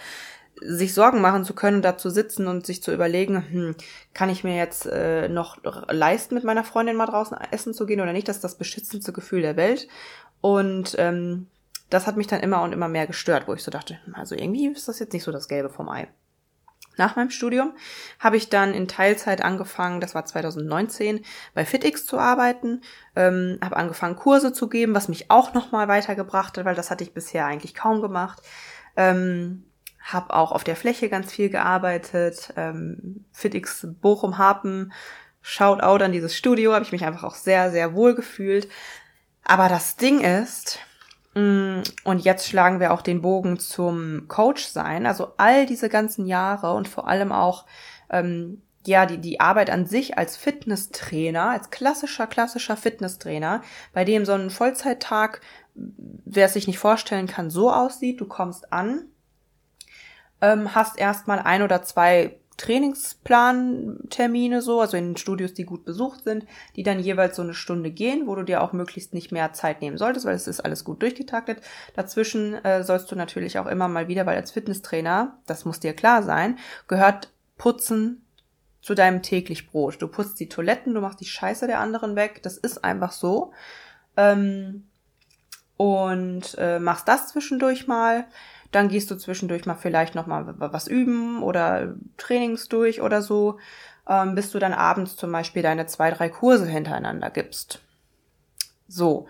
sich 0.61 0.93
Sorgen 0.93 1.23
machen 1.23 1.47
zu 1.47 1.55
können, 1.55 1.81
da 1.81 1.97
zu 1.97 2.11
sitzen 2.11 2.47
und 2.47 2.67
sich 2.67 2.83
zu 2.83 2.93
überlegen, 2.93 3.43
hm, 3.51 3.75
kann 4.13 4.29
ich 4.29 4.45
mir 4.45 4.55
jetzt 4.55 4.85
äh, 4.85 5.31
noch 5.31 5.57
leisten, 5.89 6.35
mit 6.35 6.45
meiner 6.45 6.63
Freundin 6.63 6.97
mal 6.97 7.07
draußen 7.07 7.39
essen 7.53 7.73
zu 7.73 7.87
gehen 7.87 8.03
oder 8.03 8.13
nicht, 8.13 8.29
das 8.29 8.37
ist 8.37 8.45
das 8.45 8.59
beschützendste 8.59 9.15
Gefühl 9.15 9.41
der 9.41 9.57
Welt. 9.57 9.89
Und 10.43 10.95
ähm, 10.99 11.47
das 11.91 12.07
hat 12.07 12.17
mich 12.17 12.27
dann 12.27 12.41
immer 12.41 12.63
und 12.63 12.73
immer 12.73 12.89
mehr 12.89 13.07
gestört, 13.07 13.49
wo 13.49 13.55
ich 13.55 13.63
so 13.63 13.71
dachte, 13.71 13.99
also 14.13 14.35
irgendwie 14.35 14.67
ist 14.69 14.89
das 14.89 14.99
jetzt 14.99 15.13
nicht 15.13 15.25
so 15.25 15.33
das 15.33 15.49
Gelbe 15.49 15.71
vom 15.71 15.89
Ei. 15.89 16.09
Nach 16.99 17.15
meinem 17.15 17.31
Studium 17.31 17.75
habe 18.19 18.37
ich 18.37 18.49
dann 18.51 18.75
in 18.75 18.89
Teilzeit 18.89 19.41
angefangen, 19.43 20.01
das 20.01 20.17
war 20.17 20.25
2019, 20.25 21.25
bei 21.55 21.65
FitX 21.65 22.05
zu 22.05 22.19
arbeiten, 22.19 22.83
ähm, 23.15 23.59
habe 23.63 23.77
angefangen 23.77 24.17
Kurse 24.17 24.53
zu 24.53 24.69
geben, 24.69 24.95
was 24.95 25.09
mich 25.09 25.31
auch 25.31 25.55
nochmal 25.55 25.87
weitergebracht 25.87 26.59
hat, 26.59 26.65
weil 26.65 26.75
das 26.75 26.91
hatte 26.91 27.05
ich 27.05 27.15
bisher 27.15 27.47
eigentlich 27.47 27.75
kaum 27.75 28.03
gemacht. 28.03 28.43
Ähm, 28.97 29.65
habe 30.03 30.35
auch 30.35 30.53
auf 30.53 30.65
der 30.65 30.75
Fläche 30.75 31.09
ganz 31.09 31.31
viel 31.31 31.51
gearbeitet. 31.51 32.53
Ähm, 32.57 33.25
FitX 33.33 33.87
Bochum-Harpen, 34.01 34.93
Shoutout 35.41 36.05
an 36.05 36.13
dieses 36.13 36.37
Studio, 36.37 36.73
habe 36.73 36.85
ich 36.85 36.93
mich 36.93 37.05
einfach 37.05 37.25
auch 37.25 37.37
sehr, 37.37 37.71
sehr 37.71 37.95
wohl 37.95 38.15
gefühlt. 38.15 38.69
Aber 39.45 39.69
das 39.69 39.97
Ding 39.97 40.21
ist, 40.21 40.81
und 41.39 42.19
jetzt 42.21 42.49
schlagen 42.49 42.81
wir 42.81 42.93
auch 42.93 43.03
den 43.03 43.23
Bogen 43.23 43.59
zum 43.59 44.27
Coach 44.29 44.65
sein. 44.65 45.07
Also 45.07 45.33
all 45.37 45.67
diese 45.67 45.89
ganzen 45.89 46.27
Jahre 46.27 46.73
und 46.75 46.89
vor 46.89 47.07
allem 47.07 47.33
auch 47.33 47.67
ähm, 48.11 48.63
ja 48.87 49.07
die 49.07 49.19
die 49.19 49.39
Arbeit 49.39 49.71
an 49.71 49.87
sich 49.87 50.19
als 50.19 50.37
Fitnesstrainer, 50.37 51.51
als 51.51 51.71
klassischer 51.71 52.27
klassischer 52.27 52.77
Fitnesstrainer, 52.77 53.63
bei 53.93 54.05
dem 54.05 54.25
so 54.25 54.33
ein 54.33 54.51
Vollzeittag, 54.51 55.41
wer 55.75 56.47
es 56.47 56.55
sich 56.55 56.67
nicht 56.67 56.79
vorstellen 56.79 57.27
kann, 57.27 57.51
so 57.51 57.73
aussieht: 57.73 58.21
Du 58.21 58.27
kommst 58.27 58.73
an, 58.73 59.05
ähm, 60.41 60.75
hast 60.75 60.99
erstmal 60.99 61.39
ein 61.41 61.63
oder 61.63 61.83
zwei 61.83 62.38
Trainingsplantermine 62.59 64.61
so, 64.61 64.81
also 64.81 64.97
in 64.97 65.17
Studios, 65.17 65.55
die 65.55 65.65
gut 65.65 65.85
besucht 65.85 66.25
sind, 66.25 66.45
die 66.77 66.83
dann 66.83 67.01
jeweils 67.01 67.37
so 67.37 67.43
eine 67.43 67.55
Stunde 67.55 67.91
gehen, 67.91 68.27
wo 68.27 68.35
du 68.35 68.43
dir 68.43 68.63
auch 68.63 68.73
möglichst 68.73 69.15
nicht 69.15 69.33
mehr 69.33 69.53
Zeit 69.55 69.81
nehmen 69.81 69.97
solltest, 69.97 70.27
weil 70.27 70.35
es 70.35 70.47
ist 70.47 70.61
alles 70.61 70.85
gut 70.85 71.01
durchgetaktet. 71.01 71.61
Dazwischen 71.95 72.55
äh, 72.65 72.83
sollst 72.83 73.11
du 73.11 73.17
natürlich 73.17 73.59
auch 73.59 73.67
immer 73.67 73.89
mal 73.89 74.09
wieder, 74.09 74.27
weil 74.27 74.37
als 74.37 74.51
Fitnesstrainer, 74.51 75.39
das 75.47 75.65
muss 75.65 75.81
dir 75.81 75.95
klar 75.95 76.23
sein, 76.23 76.59
gehört 76.89 77.31
Putzen 77.57 78.25
zu 78.83 78.95
deinem 78.95 79.23
täglich 79.23 79.71
Brot. 79.71 80.03
Du 80.03 80.09
putzt 80.09 80.39
die 80.41 80.49
Toiletten, 80.49 80.95
du 80.95 81.01
machst 81.01 81.21
die 81.21 81.27
Scheiße 81.27 81.67
der 81.67 81.81
anderen 81.81 82.17
weg, 82.17 82.43
das 82.43 82.59
ist 82.59 82.85
einfach 82.85 83.13
so. 83.13 83.53
Ähm, 84.17 84.89
und 85.77 86.57
äh, 86.59 86.81
machst 86.81 87.07
das 87.07 87.29
zwischendurch 87.29 87.87
mal. 87.87 88.27
Dann 88.71 88.89
gehst 88.89 89.11
du 89.11 89.17
zwischendurch 89.17 89.65
mal 89.67 89.75
vielleicht 89.75 90.15
noch 90.15 90.27
mal 90.27 90.55
was 90.59 90.87
üben 90.87 91.43
oder 91.43 91.95
Trainings 92.17 92.69
durch 92.69 93.01
oder 93.01 93.23
so, 93.23 93.59
ähm, 94.09 94.35
bis 94.35 94.51
du 94.51 94.59
dann 94.59 94.75
abends 94.75 95.17
zum 95.17 95.33
Beispiel 95.33 95.63
deine 95.63 95.87
zwei, 95.87 96.11
drei 96.11 96.29
Kurse 96.29 96.67
hintereinander 96.67 97.31
gibst. 97.31 97.81
So. 98.87 99.27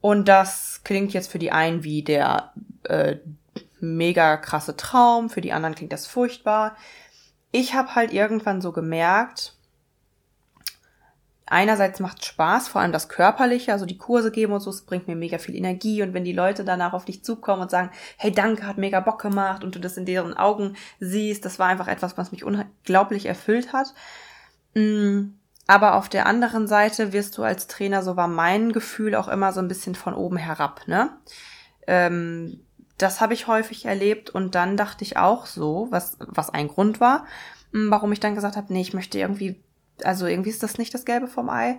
Und 0.00 0.28
das 0.28 0.82
klingt 0.84 1.12
jetzt 1.12 1.30
für 1.30 1.38
die 1.38 1.52
einen 1.52 1.84
wie 1.84 2.02
der 2.02 2.52
äh, 2.84 3.16
mega 3.80 4.36
krasse 4.36 4.76
Traum, 4.76 5.30
für 5.30 5.40
die 5.40 5.52
anderen 5.52 5.74
klingt 5.74 5.92
das 5.92 6.06
furchtbar. 6.06 6.76
Ich 7.52 7.74
habe 7.74 7.94
halt 7.94 8.12
irgendwann 8.12 8.60
so 8.60 8.72
gemerkt, 8.72 9.56
einerseits 11.50 12.00
macht 12.00 12.24
Spaß, 12.24 12.68
vor 12.68 12.80
allem 12.80 12.92
das 12.92 13.08
Körperliche, 13.08 13.72
also 13.72 13.84
die 13.84 13.98
Kurse 13.98 14.30
geben 14.30 14.52
und 14.52 14.60
so, 14.60 14.70
es 14.70 14.82
bringt 14.82 15.08
mir 15.08 15.16
mega 15.16 15.38
viel 15.38 15.56
Energie 15.56 16.02
und 16.02 16.14
wenn 16.14 16.24
die 16.24 16.32
Leute 16.32 16.64
danach 16.64 16.92
auf 16.92 17.04
dich 17.04 17.24
zukommen 17.24 17.62
und 17.62 17.70
sagen, 17.70 17.90
hey, 18.16 18.32
danke, 18.32 18.66
hat 18.66 18.78
mega 18.78 19.00
Bock 19.00 19.20
gemacht 19.20 19.64
und 19.64 19.74
du 19.74 19.80
das 19.80 19.96
in 19.96 20.06
deren 20.06 20.34
Augen 20.34 20.76
siehst, 21.00 21.44
das 21.44 21.58
war 21.58 21.66
einfach 21.66 21.88
etwas, 21.88 22.16
was 22.16 22.32
mich 22.32 22.44
unglaublich 22.44 23.26
erfüllt 23.26 23.72
hat. 23.72 23.92
Mm, 24.74 25.32
aber 25.66 25.96
auf 25.96 26.08
der 26.08 26.26
anderen 26.26 26.68
Seite 26.68 27.12
wirst 27.12 27.36
du 27.36 27.42
als 27.42 27.66
Trainer, 27.66 28.02
so 28.02 28.16
war 28.16 28.28
mein 28.28 28.72
Gefühl 28.72 29.16
auch 29.16 29.28
immer 29.28 29.52
so 29.52 29.60
ein 29.60 29.68
bisschen 29.68 29.96
von 29.96 30.14
oben 30.14 30.36
herab, 30.36 30.86
ne? 30.86 31.10
Ähm, 31.86 32.60
das 32.96 33.20
habe 33.20 33.34
ich 33.34 33.46
häufig 33.46 33.86
erlebt 33.86 34.30
und 34.30 34.54
dann 34.54 34.76
dachte 34.76 35.04
ich 35.04 35.16
auch 35.16 35.46
so, 35.46 35.88
was, 35.90 36.16
was 36.20 36.50
ein 36.50 36.68
Grund 36.68 37.00
war, 37.00 37.26
mm, 37.72 37.90
warum 37.90 38.12
ich 38.12 38.20
dann 38.20 38.36
gesagt 38.36 38.56
habe, 38.56 38.72
nee, 38.72 38.82
ich 38.82 38.94
möchte 38.94 39.18
irgendwie 39.18 39.60
also 40.04 40.26
irgendwie 40.26 40.50
ist 40.50 40.62
das 40.62 40.78
nicht 40.78 40.94
das 40.94 41.04
Gelbe 41.04 41.26
vom 41.28 41.48
Ei. 41.50 41.78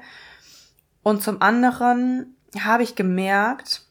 Und 1.04 1.24
zum 1.24 1.42
anderen 1.42 2.36
habe 2.60 2.84
ich 2.84 2.96
gemerkt, 2.96 3.86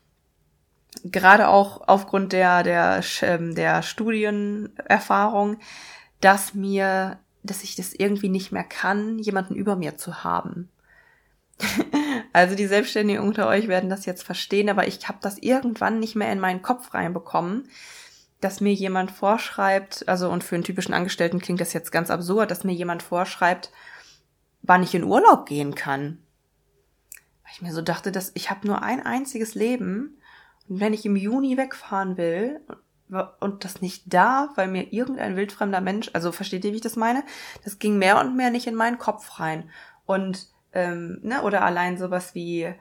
gerade 1.04 1.48
auch 1.48 1.88
aufgrund 1.88 2.32
der, 2.32 2.62
der, 2.62 3.02
ähm, 3.22 3.54
der 3.54 3.82
Studienerfahrung, 3.82 5.58
dass 6.20 6.54
mir, 6.54 7.18
dass 7.42 7.62
ich 7.62 7.76
das 7.76 7.94
irgendwie 7.94 8.28
nicht 8.28 8.52
mehr 8.52 8.64
kann, 8.64 9.18
jemanden 9.18 9.54
über 9.54 9.76
mir 9.76 9.96
zu 9.96 10.24
haben. 10.24 10.68
also 12.32 12.54
die 12.54 12.66
Selbstständigen 12.66 13.22
unter 13.22 13.46
euch 13.48 13.68
werden 13.68 13.90
das 13.90 14.06
jetzt 14.06 14.22
verstehen, 14.22 14.68
aber 14.68 14.86
ich 14.86 15.08
habe 15.08 15.18
das 15.20 15.38
irgendwann 15.38 16.00
nicht 16.00 16.16
mehr 16.16 16.32
in 16.32 16.40
meinen 16.40 16.62
Kopf 16.62 16.94
reinbekommen, 16.94 17.68
dass 18.40 18.60
mir 18.60 18.72
jemand 18.72 19.10
vorschreibt, 19.10 20.08
also 20.08 20.30
und 20.30 20.44
für 20.44 20.54
einen 20.54 20.64
typischen 20.64 20.94
Angestellten 20.94 21.40
klingt 21.40 21.60
das 21.60 21.72
jetzt 21.72 21.92
ganz 21.92 22.10
absurd, 22.10 22.50
dass 22.50 22.64
mir 22.64 22.72
jemand 22.72 23.02
vorschreibt, 23.02 23.70
wann 24.70 24.84
ich 24.84 24.94
in 24.94 25.02
Urlaub 25.02 25.46
gehen 25.46 25.74
kann. 25.74 26.18
Weil 27.42 27.52
ich 27.54 27.60
mir 27.60 27.72
so 27.72 27.82
dachte, 27.82 28.12
dass 28.12 28.30
ich 28.34 28.50
habe 28.50 28.68
nur 28.68 28.84
ein 28.84 29.04
einziges 29.04 29.56
Leben 29.56 30.16
und 30.68 30.78
wenn 30.78 30.92
ich 30.92 31.04
im 31.04 31.16
Juni 31.16 31.56
wegfahren 31.56 32.16
will 32.16 32.60
und 33.40 33.64
das 33.64 33.82
nicht 33.82 34.14
darf, 34.14 34.50
weil 34.56 34.68
mir 34.68 34.92
irgendein 34.92 35.34
wildfremder 35.34 35.80
Mensch, 35.80 36.10
also 36.12 36.30
versteht 36.30 36.64
ihr, 36.64 36.70
wie 36.70 36.76
ich 36.76 36.82
das 36.82 36.94
meine? 36.94 37.24
Das 37.64 37.80
ging 37.80 37.98
mehr 37.98 38.20
und 38.20 38.36
mehr 38.36 38.52
nicht 38.52 38.68
in 38.68 38.76
meinen 38.76 38.98
Kopf 38.98 39.40
rein. 39.40 39.68
Und, 40.06 40.46
ähm, 40.72 41.18
ne, 41.24 41.42
oder 41.42 41.62
allein 41.62 41.98
sowas 41.98 42.36
wie, 42.36 42.72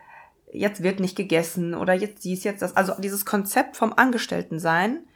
jetzt 0.54 0.84
wird 0.84 1.00
nicht 1.00 1.18
gegessen 1.18 1.74
oder 1.74 1.96
jetzt 1.96 2.24
dies, 2.24 2.44
jetzt 2.44 2.62
das. 2.62 2.78
Also 2.78 2.94
dieses 3.00 3.26
Konzept 3.26 3.78
vom 3.78 3.94
Angestelltensein 3.94 5.08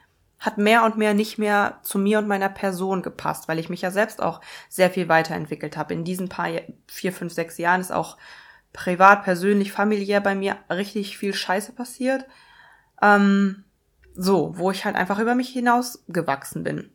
hat 0.44 0.58
mehr 0.58 0.84
und 0.84 0.98
mehr 0.98 1.14
nicht 1.14 1.38
mehr 1.38 1.80
zu 1.84 1.98
mir 1.98 2.20
und 2.20 2.28
meiner 2.28 2.50
Person 2.50 3.02
gepasst, 3.02 3.48
weil 3.48 3.60
ich 3.60 3.70
mich 3.70 3.82
ja 3.82 3.92
selbst 3.92 4.22
auch 4.22 4.42
sehr 4.68 4.90
viel 4.90 5.08
weiterentwickelt 5.08 5.78
habe. 5.78 5.94
In 5.94 6.04
diesen 6.04 6.28
paar 6.28 6.50
vier, 6.86 7.14
fünf, 7.14 7.32
sechs 7.32 7.58
Jahren 7.58 7.80
ist 7.80 7.94
auch 7.94 8.18
privat, 8.74 9.24
persönlich, 9.24 9.72
familiär 9.72 10.20
bei 10.20 10.36
mir 10.36 10.58
richtig 10.70 11.18
viel 11.18 11.34
Scheiße 11.34 11.72
passiert. 11.72 12.26
Ähm, 13.02 13.64
so, 14.16 14.58
wo 14.58 14.70
ich 14.70 14.84
halt 14.84 14.98
einfach 14.98 15.18
über 15.18 15.34
mich 15.34 15.48
hinaus 15.48 16.04
gewachsen 16.10 16.64
bin. 16.64 16.92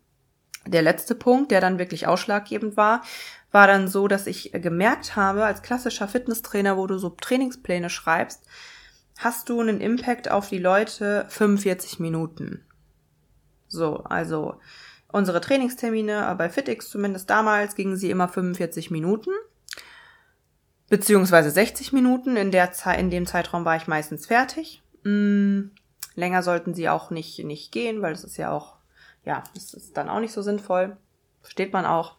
Der 0.66 0.82
letzte 0.82 1.14
Punkt, 1.14 1.50
der 1.50 1.62
dann 1.62 1.78
wirklich 1.78 2.06
ausschlaggebend 2.06 2.76
war, 2.76 3.00
war 3.50 3.66
dann 3.66 3.88
so, 3.88 4.08
dass 4.08 4.26
ich 4.26 4.52
gemerkt 4.52 5.16
habe, 5.16 5.46
als 5.46 5.62
klassischer 5.62 6.06
Fitnesstrainer, 6.06 6.76
wo 6.76 6.86
du 6.86 6.98
so 6.98 7.08
Trainingspläne 7.08 7.88
schreibst, 7.88 8.44
hast 9.16 9.48
du 9.48 9.58
einen 9.58 9.80
Impact 9.80 10.30
auf 10.30 10.50
die 10.50 10.58
Leute 10.58 11.24
45 11.30 11.98
Minuten. 11.98 12.67
So, 13.68 13.98
also 14.04 14.56
unsere 15.10 15.40
Trainingstermine 15.40 16.34
bei 16.36 16.50
FitX 16.50 16.90
zumindest 16.90 17.30
damals 17.30 17.74
gingen 17.74 17.96
sie 17.96 18.10
immer 18.10 18.28
45 18.28 18.90
Minuten 18.90 19.30
beziehungsweise 20.88 21.50
60 21.50 21.92
Minuten. 21.92 22.36
In 22.36 22.50
der 22.50 22.72
Zeit, 22.72 22.98
in 22.98 23.10
dem 23.10 23.26
Zeitraum 23.26 23.64
war 23.64 23.76
ich 23.76 23.86
meistens 23.86 24.26
fertig. 24.26 24.82
Mm, 25.04 25.68
länger 26.14 26.42
sollten 26.42 26.74
sie 26.74 26.88
auch 26.88 27.10
nicht 27.10 27.44
nicht 27.44 27.72
gehen, 27.72 28.02
weil 28.02 28.12
das 28.12 28.24
ist 28.24 28.36
ja 28.36 28.50
auch 28.50 28.78
ja, 29.24 29.42
das 29.54 29.74
ist 29.74 29.96
dann 29.96 30.08
auch 30.08 30.20
nicht 30.20 30.32
so 30.32 30.42
sinnvoll. 30.42 30.96
Versteht 31.42 31.72
man 31.72 31.84
auch. 31.84 32.16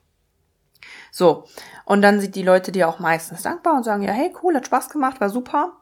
So, 1.12 1.46
und 1.86 2.01
dann 2.01 2.22
sind 2.22 2.36
die 2.36 2.44
Leute 2.44 2.72
dir 2.72 2.88
auch 2.88 3.00
meistens 3.00 3.41
dankbar 3.41 3.75
und 3.75 3.84
sagen, 3.84 4.03
ja, 4.03 4.12
hey, 4.12 4.34
cool, 4.41 4.56
hat 4.56 4.68
Spaß 4.68 4.89
gemacht, 4.89 5.20
war 5.20 5.29
super. 5.29 5.74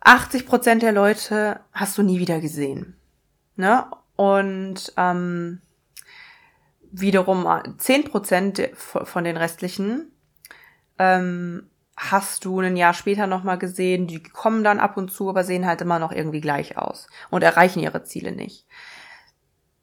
80 0.00 0.46
Prozent 0.46 0.82
der 0.82 0.92
Leute 0.92 1.60
hast 1.72 1.98
du 1.98 2.02
nie 2.02 2.18
wieder 2.18 2.40
gesehen. 2.40 2.96
Ne? 3.56 3.84
Und 4.20 4.92
ähm, 4.98 5.62
wiederum 6.90 7.46
10% 7.46 8.76
von 8.76 9.24
den 9.24 9.38
restlichen 9.38 10.12
ähm, 10.98 11.70
hast 11.96 12.44
du 12.44 12.60
ein 12.60 12.76
Jahr 12.76 12.92
später 12.92 13.26
nochmal 13.26 13.56
gesehen, 13.56 14.06
die 14.06 14.22
kommen 14.22 14.62
dann 14.62 14.78
ab 14.78 14.98
und 14.98 15.10
zu, 15.10 15.30
aber 15.30 15.42
sehen 15.42 15.64
halt 15.64 15.80
immer 15.80 15.98
noch 15.98 16.12
irgendwie 16.12 16.42
gleich 16.42 16.76
aus 16.76 17.06
und 17.30 17.42
erreichen 17.42 17.80
ihre 17.80 18.04
Ziele 18.04 18.32
nicht. 18.32 18.66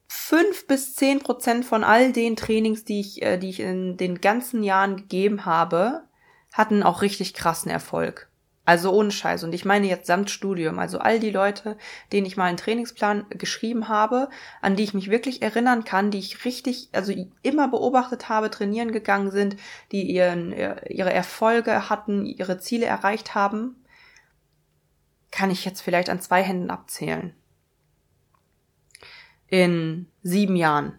Fünf 0.08 0.68
bis 0.68 0.94
zehn 0.94 1.18
Prozent 1.18 1.66
von 1.66 1.84
all 1.84 2.14
den 2.14 2.36
Trainings, 2.36 2.86
die 2.86 3.00
ich, 3.00 3.24
äh, 3.24 3.40
die 3.40 3.50
ich 3.50 3.60
in 3.60 3.98
den 3.98 4.22
ganzen 4.22 4.62
Jahren 4.62 4.98
gegeben 4.98 5.46
habe, 5.46 6.04
hatten 6.54 6.84
auch 6.84 7.02
richtig 7.02 7.34
krassen 7.34 7.72
Erfolg. 7.72 8.30
Also 8.68 8.92
ohne 8.92 9.12
Scheiß. 9.12 9.46
Und 9.46 9.56
ich 9.56 9.64
meine 9.64 9.88
jetzt 9.88 10.08
samt 10.08 10.30
Studium. 10.30 10.78
Also 10.78 11.00
all 11.00 11.22
die 11.22 11.30
Leute, 11.30 11.78
denen 12.12 12.28
ich 12.28 12.36
mal 12.36 12.48
einen 12.48 12.58
Trainingsplan 12.58 13.26
geschrieben 13.30 13.88
habe, 13.88 14.28
an 14.62 14.76
die 14.76 14.84
ich 14.84 14.94
mich 14.94 15.10
wirklich 15.10 15.42
erinnern 15.42 15.86
kann, 15.86 16.12
die 16.12 16.20
ich 16.20 16.44
richtig, 16.44 16.90
also 16.92 17.14
immer 17.44 17.70
beobachtet 17.70 18.28
habe, 18.28 18.52
trainieren 18.52 18.92
gegangen 18.92 19.32
sind, 19.32 19.56
die 19.94 20.12
ihren, 20.12 20.52
ihre 20.52 21.14
Erfolge 21.14 21.90
hatten, 21.90 22.26
ihre 22.26 22.58
Ziele 22.58 22.88
erreicht 22.88 23.36
haben, 23.36 23.86
kann 25.32 25.50
ich 25.50 25.64
jetzt 25.64 25.80
vielleicht 25.80 26.10
an 26.10 26.20
zwei 26.20 26.44
Händen 26.44 26.70
abzählen. 26.70 27.34
In 29.48 30.08
sieben 30.24 30.58
Jahren. 30.58 30.98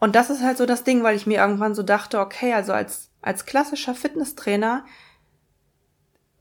Und 0.00 0.16
das 0.16 0.30
ist 0.30 0.42
halt 0.42 0.56
so 0.56 0.64
das 0.64 0.82
Ding, 0.82 1.02
weil 1.02 1.14
ich 1.14 1.26
mir 1.26 1.40
irgendwann 1.40 1.74
so 1.74 1.82
dachte, 1.82 2.20
okay, 2.20 2.54
also 2.54 2.72
als, 2.72 3.10
als 3.20 3.44
klassischer 3.44 3.94
Fitnesstrainer 3.94 4.86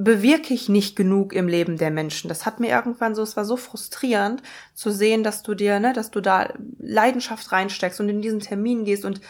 bewirke 0.04 0.54
ich 0.54 0.70
nicht 0.70 0.96
genug 0.96 1.34
im 1.34 1.48
Leben 1.48 1.78
der 1.78 1.92
Menschen. 1.92 2.28
Das 2.28 2.46
hat 2.46 2.60
mir 2.60 2.70
irgendwann 2.70 3.16
so, 3.16 3.22
es 3.22 3.38
war 3.38 3.46
so 3.46 3.58
frustrierend 3.58 4.42
zu 4.74 4.92
sehen, 4.92 5.24
dass 5.24 5.44
du 5.44 5.54
dir, 5.54 5.80
ne, 5.80 5.94
dass 5.94 6.12
du 6.12 6.22
da 6.22 6.54
Leidenschaft 6.80 7.52
reinsteckst 7.52 8.00
und 8.00 8.10
in 8.10 8.22
diesen 8.22 8.40
Termin 8.40 8.86
gehst 8.86 9.06
und 9.06 9.22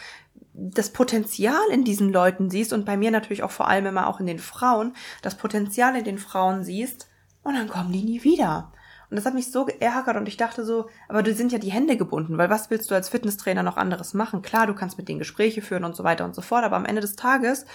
das 0.54 0.90
Potenzial 0.90 1.64
in 1.72 1.84
diesen 1.84 2.12
Leuten 2.12 2.48
siehst 2.48 2.72
und 2.72 2.84
bei 2.84 2.96
mir 2.96 3.10
natürlich 3.10 3.42
auch 3.42 3.50
vor 3.50 3.68
allem 3.68 3.86
immer 3.86 4.06
auch 4.06 4.20
in 4.20 4.26
den 4.26 4.38
Frauen, 4.38 4.94
das 5.20 5.36
Potenzial 5.36 5.96
in 5.96 6.04
den 6.04 6.18
Frauen 6.18 6.62
siehst 6.62 7.08
und 7.42 7.54
dann 7.54 7.68
kommen 7.68 7.92
die 7.92 8.04
nie 8.04 8.22
wieder. 8.22 8.72
Und 9.10 9.16
das 9.16 9.26
hat 9.26 9.34
mich 9.34 9.52
so 9.52 9.64
geärgert 9.64 10.16
und 10.16 10.28
ich 10.28 10.36
dachte 10.36 10.64
so, 10.64 10.88
aber 11.08 11.22
du 11.22 11.34
sind 11.34 11.52
ja 11.52 11.58
die 11.58 11.72
Hände 11.72 11.96
gebunden, 11.96 12.38
weil 12.38 12.50
was 12.50 12.70
willst 12.70 12.90
du 12.90 12.94
als 12.94 13.08
Fitnesstrainer 13.08 13.62
noch 13.62 13.76
anderes 13.76 14.14
machen? 14.14 14.42
Klar, 14.42 14.66
du 14.66 14.74
kannst 14.74 14.96
mit 14.96 15.08
denen 15.08 15.18
Gespräche 15.18 15.62
führen 15.62 15.84
und 15.84 15.94
so 15.94 16.04
weiter 16.04 16.24
und 16.24 16.34
so 16.34 16.42
fort, 16.42 16.64
aber 16.64 16.76
am 16.76 16.86
Ende 16.86 17.00
des 17.00 17.16
Tages 17.16 17.66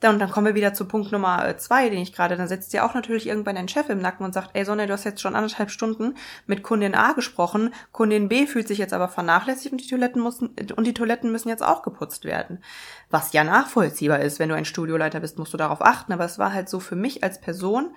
dann, 0.00 0.14
und 0.14 0.18
dann 0.18 0.30
kommen 0.30 0.46
wir 0.46 0.54
wieder 0.54 0.72
zu 0.72 0.86
Punkt 0.86 1.12
Nummer 1.12 1.46
äh, 1.46 1.56
zwei, 1.58 1.88
den 1.90 2.00
ich 2.00 2.14
gerade, 2.14 2.36
dann 2.36 2.48
setzt 2.48 2.72
dir 2.72 2.84
auch 2.84 2.94
natürlich 2.94 3.26
irgendwann 3.26 3.56
dein 3.56 3.68
Chef 3.68 3.88
im 3.90 4.00
Nacken 4.00 4.24
und 4.24 4.32
sagt, 4.32 4.50
ey 4.54 4.64
Sonne, 4.64 4.86
du 4.86 4.94
hast 4.94 5.04
jetzt 5.04 5.20
schon 5.20 5.36
anderthalb 5.36 5.70
Stunden 5.70 6.14
mit 6.46 6.62
Kundin 6.62 6.94
A 6.94 7.12
gesprochen, 7.12 7.74
Kundin 7.92 8.28
B 8.28 8.46
fühlt 8.46 8.66
sich 8.66 8.78
jetzt 8.78 8.94
aber 8.94 9.08
vernachlässigt 9.08 9.72
und 9.72 9.80
die 9.82 9.86
Toiletten 9.86 10.22
müssen, 10.22 10.56
und 10.74 10.86
die 10.86 10.94
Toiletten 10.94 11.30
müssen 11.30 11.50
jetzt 11.50 11.62
auch 11.62 11.82
geputzt 11.82 12.24
werden. 12.24 12.64
Was 13.10 13.34
ja 13.34 13.44
nachvollziehbar 13.44 14.20
ist, 14.20 14.38
wenn 14.38 14.48
du 14.48 14.54
ein 14.54 14.64
Studioleiter 14.64 15.20
bist, 15.20 15.38
musst 15.38 15.52
du 15.52 15.58
darauf 15.58 15.82
achten, 15.82 16.12
aber 16.12 16.24
es 16.24 16.38
war 16.38 16.52
halt 16.52 16.70
so 16.70 16.80
für 16.80 16.96
mich 16.96 17.22
als 17.22 17.40
Person 17.40 17.94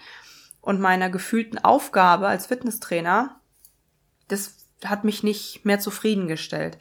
und 0.60 0.81
meiner 0.81 1.10
gefühlten 1.10 1.57
Aufgabe 1.57 2.27
als 2.27 2.48
Fitnesstrainer, 2.48 3.39
das 4.27 4.67
hat 4.83 5.05
mich 5.05 5.24
nicht 5.24 5.63
mehr 5.63 5.79
zufriedengestellt. 5.79 6.77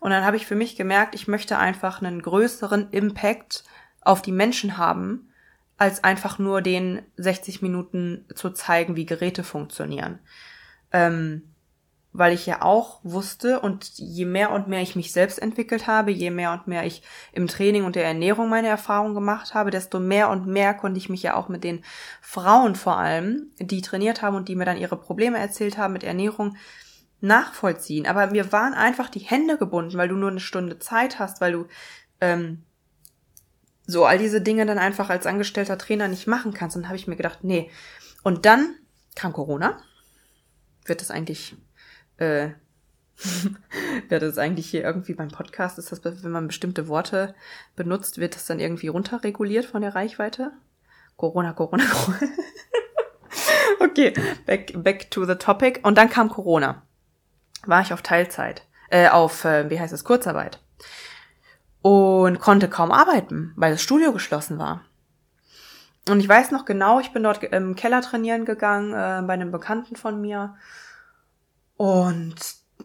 Und 0.00 0.10
dann 0.10 0.24
habe 0.24 0.36
ich 0.36 0.46
für 0.46 0.54
mich 0.54 0.76
gemerkt, 0.76 1.14
ich 1.14 1.28
möchte 1.28 1.56
einfach 1.56 2.02
einen 2.02 2.20
größeren 2.20 2.90
Impact 2.90 3.64
auf 4.06 4.22
die 4.22 4.32
Menschen 4.32 4.78
haben, 4.78 5.28
als 5.76 6.04
einfach 6.04 6.38
nur 6.38 6.62
den 6.62 7.02
60 7.16 7.60
Minuten 7.60 8.24
zu 8.34 8.50
zeigen, 8.50 8.96
wie 8.96 9.06
Geräte 9.06 9.44
funktionieren. 9.44 10.18
Ähm, 10.92 11.42
weil 12.12 12.32
ich 12.32 12.46
ja 12.46 12.62
auch 12.62 13.00
wusste 13.02 13.60
und 13.60 13.90
je 13.96 14.24
mehr 14.24 14.50
und 14.50 14.68
mehr 14.68 14.80
ich 14.80 14.96
mich 14.96 15.12
selbst 15.12 15.38
entwickelt 15.38 15.86
habe, 15.86 16.10
je 16.10 16.30
mehr 16.30 16.52
und 16.52 16.66
mehr 16.66 16.86
ich 16.86 17.02
im 17.32 17.46
Training 17.46 17.84
und 17.84 17.94
der 17.94 18.06
Ernährung 18.06 18.48
meine 18.48 18.68
Erfahrungen 18.68 19.14
gemacht 19.14 19.52
habe, 19.52 19.70
desto 19.70 20.00
mehr 20.00 20.30
und 20.30 20.46
mehr 20.46 20.72
konnte 20.72 20.96
ich 20.96 21.10
mich 21.10 21.22
ja 21.22 21.34
auch 21.34 21.48
mit 21.48 21.62
den 21.62 21.84
Frauen 22.22 22.74
vor 22.74 22.96
allem, 22.96 23.50
die 23.58 23.82
trainiert 23.82 24.22
haben 24.22 24.36
und 24.36 24.48
die 24.48 24.56
mir 24.56 24.64
dann 24.64 24.78
ihre 24.78 24.96
Probleme 24.96 25.38
erzählt 25.38 25.76
haben 25.76 25.92
mit 25.92 26.04
Ernährung, 26.04 26.56
nachvollziehen. 27.20 28.06
Aber 28.06 28.28
mir 28.28 28.50
waren 28.52 28.72
einfach 28.72 29.10
die 29.10 29.20
Hände 29.20 29.58
gebunden, 29.58 29.98
weil 29.98 30.08
du 30.08 30.16
nur 30.16 30.30
eine 30.30 30.40
Stunde 30.40 30.78
Zeit 30.78 31.18
hast, 31.18 31.40
weil 31.40 31.52
du 31.52 31.66
ähm, 32.20 32.62
so 33.86 34.04
all 34.04 34.18
diese 34.18 34.40
Dinge 34.40 34.66
dann 34.66 34.78
einfach 34.78 35.10
als 35.10 35.26
angestellter 35.26 35.78
Trainer 35.78 36.08
nicht 36.08 36.26
machen 36.26 36.52
kannst. 36.52 36.76
Und 36.76 36.82
dann 36.82 36.88
habe 36.88 36.96
ich 36.96 37.06
mir 37.06 37.16
gedacht, 37.16 37.40
nee. 37.42 37.70
Und 38.22 38.44
dann 38.44 38.74
kam 39.14 39.32
Corona. 39.32 39.78
Wird 40.84 41.00
das 41.00 41.10
eigentlich, 41.10 41.56
äh, 42.18 42.50
wird 44.08 44.22
das 44.22 44.38
eigentlich 44.38 44.68
hier 44.68 44.82
irgendwie 44.82 45.14
beim 45.14 45.28
Podcast, 45.28 45.78
ist 45.78 45.90
das, 45.90 46.04
wenn 46.04 46.30
man 46.30 46.46
bestimmte 46.48 46.88
Worte 46.88 47.34
benutzt, 47.74 48.18
wird 48.18 48.34
das 48.34 48.46
dann 48.46 48.60
irgendwie 48.60 48.88
runterreguliert 48.88 49.64
von 49.64 49.82
der 49.82 49.94
Reichweite? 49.94 50.52
Corona, 51.16 51.52
Corona, 51.52 51.84
Corona. 51.90 52.32
okay, 53.80 54.12
back, 54.44 54.72
back 54.82 55.10
to 55.10 55.24
the 55.24 55.36
topic. 55.36 55.80
Und 55.82 55.96
dann 55.96 56.10
kam 56.10 56.28
Corona. 56.28 56.82
War 57.64 57.80
ich 57.80 57.92
auf 57.92 58.02
Teilzeit. 58.02 58.62
Äh, 58.90 59.08
auf, 59.08 59.44
äh, 59.44 59.70
wie 59.70 59.80
heißt 59.80 59.92
es, 59.92 60.04
Kurzarbeit 60.04 60.60
und 61.86 62.40
konnte 62.40 62.68
kaum 62.68 62.90
arbeiten, 62.90 63.52
weil 63.54 63.70
das 63.70 63.80
Studio 63.80 64.12
geschlossen 64.12 64.58
war. 64.58 64.80
Und 66.08 66.18
ich 66.18 66.28
weiß 66.28 66.50
noch 66.50 66.64
genau, 66.64 66.98
ich 66.98 67.12
bin 67.12 67.22
dort 67.22 67.44
im 67.44 67.76
Keller 67.76 68.02
trainieren 68.02 68.44
gegangen 68.44 68.92
äh, 68.92 69.22
bei 69.24 69.34
einem 69.34 69.52
Bekannten 69.52 69.94
von 69.94 70.20
mir 70.20 70.56
und 71.76 72.34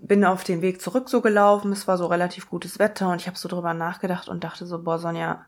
bin 0.02 0.24
auf 0.24 0.44
den 0.44 0.62
Weg 0.62 0.84
zurück 0.84 1.10
so 1.10 1.22
gelaufen. 1.22 1.72
Es 1.72 1.88
war 1.88 1.98
so 1.98 2.06
relativ 2.06 2.48
gutes 2.48 2.78
Wetter 2.78 3.10
und 3.10 3.20
ich 3.20 3.26
habe 3.26 3.40
so 3.40 3.50
drüber 3.50 3.74
nachgedacht 3.74 4.30
und 4.30 4.44
dachte 4.44 4.68
so, 4.68 4.84
boah, 4.84 5.00
Sonja, 5.00 5.48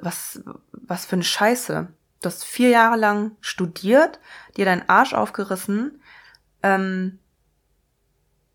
was, 0.00 0.42
was 0.72 1.04
für 1.04 1.16
eine 1.16 1.22
Scheiße. 1.22 1.88
Du 2.22 2.26
hast 2.26 2.44
vier 2.44 2.70
Jahre 2.70 2.96
lang 2.96 3.32
studiert, 3.42 4.20
dir 4.56 4.64
deinen 4.64 4.88
Arsch 4.88 5.12
aufgerissen, 5.12 6.00
ähm, 6.62 7.18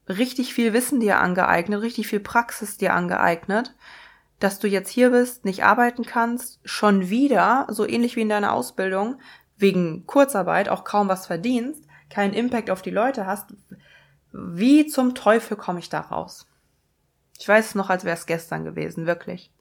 richtig 0.08 0.54
viel 0.54 0.74
Wissen 0.74 1.00
dir 1.00 1.20
angeeignet, 1.20 1.82
richtig 1.82 2.08
viel 2.08 2.20
Praxis 2.20 2.78
dir 2.78 2.94
angeeignet, 2.94 3.74
dass 4.40 4.60
du 4.60 4.68
jetzt 4.68 4.90
hier 4.90 5.12
bist, 5.12 5.46
nicht 5.46 5.64
arbeiten 5.64 6.06
kannst, 6.06 6.60
schon 6.64 7.10
wieder, 7.10 7.68
so 7.70 7.88
ähnlich 7.88 8.16
wie 8.16 8.22
in 8.22 8.30
deiner 8.30 8.54
Ausbildung, 8.54 9.20
wegen 9.58 10.06
Kurzarbeit 10.06 10.70
auch 10.70 10.84
kaum 10.84 11.08
was 11.08 11.26
verdienst, 11.26 11.86
keinen 12.10 12.34
Impact 12.34 12.70
auf 12.70 12.82
die 12.82 12.92
Leute 12.92 13.26
hast, 13.26 13.54
wie 14.32 14.86
zum 14.86 15.16
Teufel 15.16 15.56
komme 15.56 15.80
ich 15.80 15.90
da 15.90 16.02
raus? 16.02 16.46
Ich 17.40 17.48
weiß 17.48 17.68
es 17.68 17.76
noch, 17.76 17.90
als 17.90 18.04
wäre 18.04 18.18
es 18.18 18.26
gestern 18.26 18.66
gewesen, 18.66 19.06
wirklich. 19.06 19.52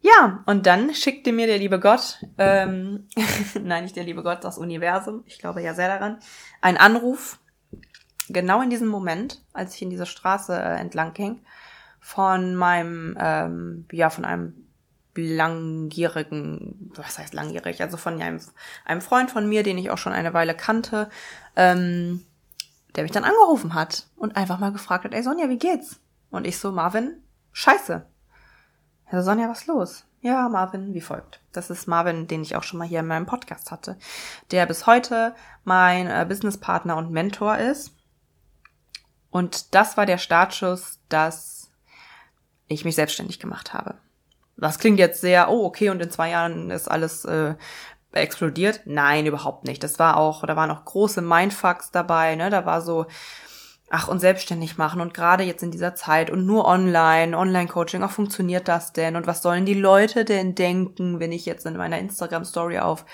Ja, 0.00 0.42
und 0.46 0.66
dann 0.66 0.94
schickte 0.94 1.32
mir 1.32 1.46
der 1.46 1.58
liebe 1.58 1.78
Gott, 1.78 2.18
ähm, 2.36 3.06
nein, 3.62 3.84
nicht 3.84 3.96
der 3.96 4.04
liebe 4.04 4.22
Gott, 4.22 4.42
das 4.42 4.58
Universum, 4.58 5.22
ich 5.26 5.38
glaube 5.38 5.62
ja 5.62 5.74
sehr 5.74 5.88
daran, 5.88 6.18
einen 6.60 6.76
Anruf 6.76 7.38
genau 8.28 8.62
in 8.62 8.70
diesem 8.70 8.88
Moment, 8.88 9.42
als 9.52 9.74
ich 9.74 9.82
in 9.82 9.90
dieser 9.90 10.06
Straße 10.06 10.54
äh, 10.54 10.76
entlang 10.78 11.12
ging, 11.12 11.40
von 12.00 12.54
meinem, 12.56 13.16
ähm, 13.18 13.86
ja, 13.92 14.10
von 14.10 14.24
einem 14.24 14.54
langjährigen, 15.14 16.90
was 16.94 17.18
heißt 17.18 17.34
langjährig, 17.34 17.82
also 17.82 17.96
von 17.96 18.20
einem, 18.20 18.40
einem 18.84 19.00
Freund 19.00 19.30
von 19.30 19.48
mir, 19.48 19.62
den 19.62 19.78
ich 19.78 19.90
auch 19.90 19.98
schon 19.98 20.12
eine 20.12 20.34
Weile 20.34 20.54
kannte, 20.54 21.10
ähm, 21.54 22.24
der 22.96 23.04
mich 23.04 23.12
dann 23.12 23.24
angerufen 23.24 23.74
hat 23.74 24.08
und 24.16 24.36
einfach 24.36 24.58
mal 24.58 24.72
gefragt 24.72 25.04
hat, 25.04 25.14
ey 25.14 25.22
Sonja, 25.22 25.48
wie 25.48 25.58
geht's? 25.58 26.00
Und 26.30 26.46
ich 26.46 26.58
so, 26.58 26.72
Marvin, 26.72 27.22
scheiße. 27.52 28.06
Also 29.06 29.24
Sonja, 29.24 29.48
was 29.48 29.66
los? 29.66 30.04
Ja, 30.22 30.48
Marvin, 30.48 30.94
wie 30.94 31.00
folgt. 31.00 31.40
Das 31.52 31.68
ist 31.68 31.88
Marvin, 31.88 32.26
den 32.26 32.42
ich 32.42 32.56
auch 32.56 32.62
schon 32.62 32.78
mal 32.78 32.88
hier 32.88 33.00
in 33.00 33.06
meinem 33.06 33.26
Podcast 33.26 33.70
hatte, 33.70 33.98
der 34.50 34.66
bis 34.66 34.86
heute 34.86 35.34
mein 35.64 36.06
äh, 36.06 36.24
Businesspartner 36.26 36.96
und 36.96 37.10
Mentor 37.10 37.58
ist 37.58 37.92
und 39.32 39.74
das 39.74 39.96
war 39.96 40.06
der 40.06 40.18
Startschuss, 40.18 41.00
dass 41.08 41.70
ich 42.68 42.84
mich 42.84 42.94
selbstständig 42.94 43.40
gemacht 43.40 43.72
habe. 43.72 43.94
Das 44.58 44.78
klingt 44.78 44.98
jetzt 44.98 45.22
sehr, 45.22 45.50
oh, 45.50 45.64
okay, 45.64 45.88
und 45.88 46.00
in 46.00 46.10
zwei 46.10 46.30
Jahren 46.30 46.70
ist 46.70 46.88
alles 46.88 47.24
äh, 47.24 47.54
explodiert. 48.12 48.82
Nein, 48.84 49.24
überhaupt 49.24 49.64
nicht. 49.64 49.82
Das 49.82 49.98
war 49.98 50.18
auch, 50.18 50.46
da 50.46 50.54
waren 50.54 50.70
auch 50.70 50.84
große 50.84 51.22
Mindfucks 51.22 51.90
dabei, 51.90 52.36
ne? 52.36 52.50
Da 52.50 52.66
war 52.66 52.82
so, 52.82 53.06
ach, 53.94 54.08
und 54.08 54.20
selbstständig 54.20 54.78
machen 54.78 55.02
und 55.02 55.12
gerade 55.12 55.44
jetzt 55.44 55.62
in 55.62 55.70
dieser 55.70 55.94
Zeit 55.94 56.30
und 56.30 56.46
nur 56.46 56.66
online, 56.66 57.36
Online-Coaching, 57.36 58.02
auch 58.02 58.10
funktioniert 58.10 58.66
das 58.66 58.94
denn? 58.94 59.16
Und 59.16 59.26
was 59.26 59.42
sollen 59.42 59.66
die 59.66 59.74
Leute 59.74 60.24
denn 60.24 60.54
denken, 60.54 61.20
wenn 61.20 61.30
ich 61.30 61.44
jetzt 61.44 61.66
in 61.66 61.76
meiner 61.76 61.98
Instagram-Story 61.98 62.78
auf 62.78 63.04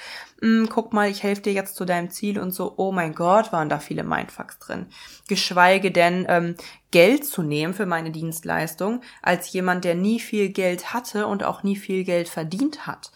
hm, 0.41 0.69
guck 0.71 0.93
mal, 0.93 1.11
ich 1.11 1.25
helfe 1.25 1.43
dir 1.43 1.53
jetzt 1.53 1.75
zu 1.75 1.85
deinem 1.85 2.11
Ziel 2.11 2.39
und 2.39 2.53
so, 2.53 2.75
oh 2.77 2.93
mein 2.93 3.13
Gott, 3.13 3.53
waren 3.53 3.69
da 3.69 3.81
viele 3.81 4.05
Mindfucks 4.05 4.61
drin. 4.61 4.87
Geschweige 5.27 5.91
denn 5.91 6.27
ähm, 6.29 6.55
Geld 6.93 7.27
zu 7.27 7.43
nehmen 7.43 7.75
für 7.75 7.87
meine 7.87 8.13
Dienstleistung 8.13 9.01
als 9.21 9.53
jemand, 9.53 9.85
der 9.85 9.97
nie 9.97 10.21
viel 10.21 10.51
Geld 10.51 10.95
hatte 10.95 11.27
und 11.27 11.43
auch 11.43 11.65
nie 11.65 11.75
viel 11.75 12.05
Geld 12.05 12.29
verdient 12.29 12.87
hat. 12.87 13.11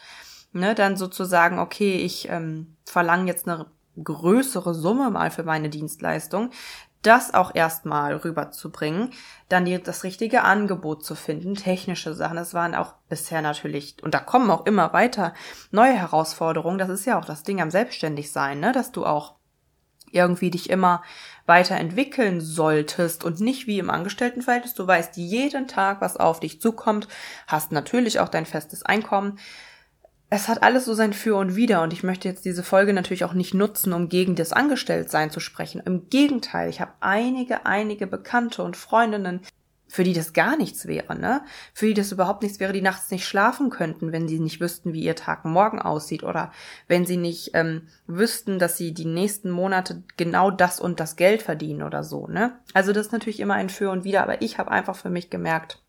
Ne, 0.53 0.75
dann 0.75 0.97
sozusagen, 0.97 1.61
okay, 1.61 1.95
ich 1.95 2.29
ähm, 2.29 2.77
verlange 2.85 3.29
jetzt 3.29 3.49
eine 3.49 3.67
größere 4.03 4.75
Summe 4.75 5.11
mal 5.11 5.31
für 5.31 5.45
meine 5.45 5.69
Dienstleistung, 5.69 6.51
das 7.03 7.35
auch 7.35 7.55
erstmal 7.55 8.15
rüberzubringen, 8.17 9.11
dann 9.49 9.65
die, 9.65 9.83
das 9.83 10.05
richtige 10.05 10.43
Angebot 10.43 11.05
zu 11.05 11.15
finden, 11.15 11.55
technische 11.55 12.15
Sachen. 12.15 12.37
Das 12.37 12.55
waren 12.55 12.75
auch 12.75 12.95
bisher 13.09 13.43
natürlich, 13.43 13.97
und 14.03 14.15
da 14.15 14.21
kommen 14.21 14.51
auch 14.51 14.67
immer 14.67 14.93
weiter 14.93 15.35
neue 15.71 15.95
Herausforderungen. 15.95 16.79
Das 16.79 16.89
ist 16.89 17.05
ja 17.05 17.19
auch 17.19 17.25
das 17.25 17.43
Ding 17.43 17.61
am 17.61 17.71
Selbstständigsein, 17.71 18.61
ne? 18.61 18.73
dass 18.73 18.93
du 18.93 19.05
auch 19.05 19.35
irgendwie 20.13 20.51
dich 20.51 20.71
immer 20.71 21.03
weiterentwickeln 21.47 22.41
solltest 22.41 23.25
und 23.25 23.41
nicht 23.41 23.67
wie 23.67 23.79
im 23.79 23.91
Angestelltenverhältnis. 23.91 24.75
Du 24.75 24.87
weißt 24.87 25.17
jeden 25.17 25.67
Tag, 25.67 26.01
was 26.01 26.17
auf 26.17 26.41
dich 26.41 26.61
zukommt, 26.61 27.09
hast 27.47 27.73
natürlich 27.73 28.21
auch 28.21 28.29
dein 28.29 28.47
festes 28.47 28.85
Einkommen. 28.85 29.39
Es 30.35 30.49
hat 30.49 30.63
alles 30.63 30.87
so 30.87 30.95
sein 30.95 31.13
Für 31.13 31.37
und 31.37 31.57
Wider 31.57 31.83
und 31.83 31.93
ich 31.93 32.05
möchte 32.05 32.27
jetzt 32.27 32.47
diese 32.47 32.63
Folge 32.63 32.95
natürlich 32.95 33.27
auch 33.27 33.35
nicht 33.35 33.53
nutzen, 33.53 33.93
um 33.93 34.09
gegen 34.09 34.35
das 34.35 34.55
Angestelltsein 34.55 35.31
zu 35.31 35.41
sprechen. 35.41 35.83
Im 35.85 36.09
Gegenteil, 36.09 36.71
ich 36.71 36.81
habe 36.81 36.93
einige, 37.01 37.67
einige 37.67 38.07
Bekannte 38.07 38.63
und 38.63 38.79
Freundinnen, 38.79 39.41
für 39.89 40.05
die 40.05 40.15
das 40.15 40.33
gar 40.33 40.57
nichts 40.57 40.87
wäre, 40.87 41.19
ne? 41.19 41.43
Für 41.75 41.85
die 41.85 41.93
das 41.93 42.13
überhaupt 42.13 42.43
nichts 42.43 42.61
wäre, 42.61 42.73
die 42.73 42.81
nachts 42.81 43.11
nicht 43.11 43.27
schlafen 43.27 43.69
könnten, 43.69 44.11
wenn 44.11 44.27
sie 44.27 44.41
nicht 44.41 44.59
wüssten, 44.59 44.95
wie 44.95 45.03
ihr 45.03 45.17
Tag 45.17 45.45
morgen 45.45 45.83
aussieht 45.83 46.23
oder 46.23 46.51
wenn 46.89 47.05
sie 47.05 47.19
nicht 47.19 47.51
ähm, 47.53 47.89
wüssten, 48.07 48.59
dass 48.59 48.79
sie 48.79 48.95
die 48.95 49.05
nächsten 49.05 49.51
Monate 49.51 50.03
genau 50.17 50.51
das 50.51 50.81
und 50.81 50.99
das 50.99 51.17
Geld 51.17 51.43
verdienen 51.43 51.83
oder 51.83 52.03
so, 52.03 52.27
ne? 52.27 52.59
Also 52.73 52.95
das 52.95 53.09
ist 53.09 53.13
natürlich 53.13 53.41
immer 53.41 53.53
ein 53.53 53.69
Für 53.69 53.91
und 53.91 54.05
Wider, 54.05 54.23
aber 54.23 54.41
ich 54.41 54.57
habe 54.57 54.71
einfach 54.71 54.97
für 54.97 55.11
mich 55.11 55.29
gemerkt, 55.29 55.82